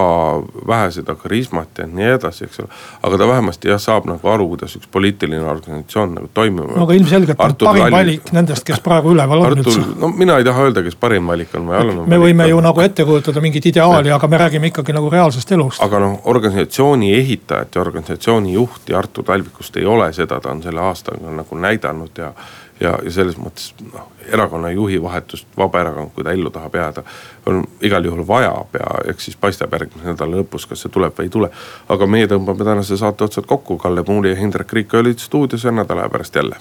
vähe 0.67 0.91
seda 0.91 1.15
karismat 1.15 1.79
ja 1.79 1.87
nii 1.87 2.09
edasi, 2.17 2.45
eks 2.49 2.61
ole. 2.61 2.69
aga 3.03 3.19
ta 3.19 3.29
vähemasti 3.29 3.71
jah, 3.71 3.81
saab 3.83 4.09
nagu 4.11 4.29
aru, 4.29 4.49
kuidas 4.55 4.75
üks 4.79 4.91
poliitiline 4.93 5.47
organisatsioon 5.47 6.15
nagu 6.19 6.31
toimib. 6.35 6.73
no 6.75 6.85
aga 6.87 6.97
ilmselgelt 6.99 7.41
on 7.41 7.55
parim 7.61 7.85
Lali... 7.85 7.95
valik 7.97 8.33
nendest, 8.35 8.67
kes 8.67 8.83
praegu 8.85 9.15
üleval 9.15 9.45
on 9.47 9.59
üldse. 9.59 9.85
no 10.01 10.11
mina 10.15 10.39
ei 10.41 10.47
taha 10.47 10.67
öelda, 10.67 10.83
kes 10.87 10.99
parim 11.01 11.31
valik 11.31 11.55
on 11.55 11.69
või 11.71 11.79
halvem. 11.79 12.03
me 12.11 12.21
võime 12.25 12.49
ju 12.51 12.63
nagu 12.67 12.85
ette 12.85 13.07
kujutada 13.07 13.43
mingit 13.45 13.71
ideaali, 13.71 14.11
aga 14.17 14.31
me 14.31 14.43
räägime 14.43 14.73
ikkagi 14.73 14.97
nagu 14.97 15.13
reaalsest 15.13 15.55
elust 15.55 15.83
aga 15.87 16.03
noh, 16.03 16.19
organisatsiooni 16.33 17.15
ehitajat 17.19 17.79
ja 17.79 17.85
organisatsiooni 17.85 18.57
juhti 18.59 18.95
Artur 18.95 19.25
Talvikust 19.25 19.77
ei 19.79 19.87
ole, 19.87 20.11
seda 20.17 20.41
ta 20.41 20.51
on 20.51 20.63
selle 20.67 20.83
aastaga 20.83 21.31
nagu 21.35 21.63
näidanud 21.67 22.19
ja. 22.19 22.33
Ja, 22.81 22.95
ja 23.05 23.13
selles 23.13 23.39
mõttes 23.41 23.71
noh, 23.93 24.09
erakonna 24.33 24.71
juhi 24.71 25.03
vahetust 25.03 25.47
Vabaerakond, 25.59 26.13
kui 26.15 26.25
ta 26.25 26.33
ellu 26.33 26.51
tahab 26.51 26.75
jääda, 26.75 27.05
on 27.47 27.63
igal 27.85 28.05
juhul 28.05 28.27
vajab 28.27 28.75
ja 28.81 28.91
eks 29.13 29.31
siis 29.31 29.39
paistab 29.41 29.73
järgmise 29.77 30.13
nädala 30.13 30.41
lõpus, 30.41 30.67
kas 30.69 30.85
see 30.85 30.93
tuleb 30.93 31.17
või 31.19 31.29
ei 31.29 31.35
tule. 31.37 31.51
aga 31.89 32.07
meie 32.07 32.29
tõmbame 32.31 32.65
tänase 32.65 32.97
saate 32.97 33.25
otsad 33.25 33.47
kokku, 33.47 33.79
Kalle 33.79 34.05
Muuli 34.09 34.35
ja 34.35 34.37
Hindrek 34.41 34.73
Riik 34.73 34.95
olid 34.95 35.19
stuudios 35.19 35.65
ja 35.65 35.73
nädala 35.73 36.07
aja 36.07 36.09
pärast 36.09 36.37
jälle. 36.37 36.57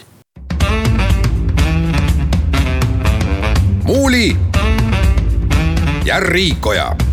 muuli 3.90 4.38
ja 6.06 6.20
Riikoja 6.20 7.09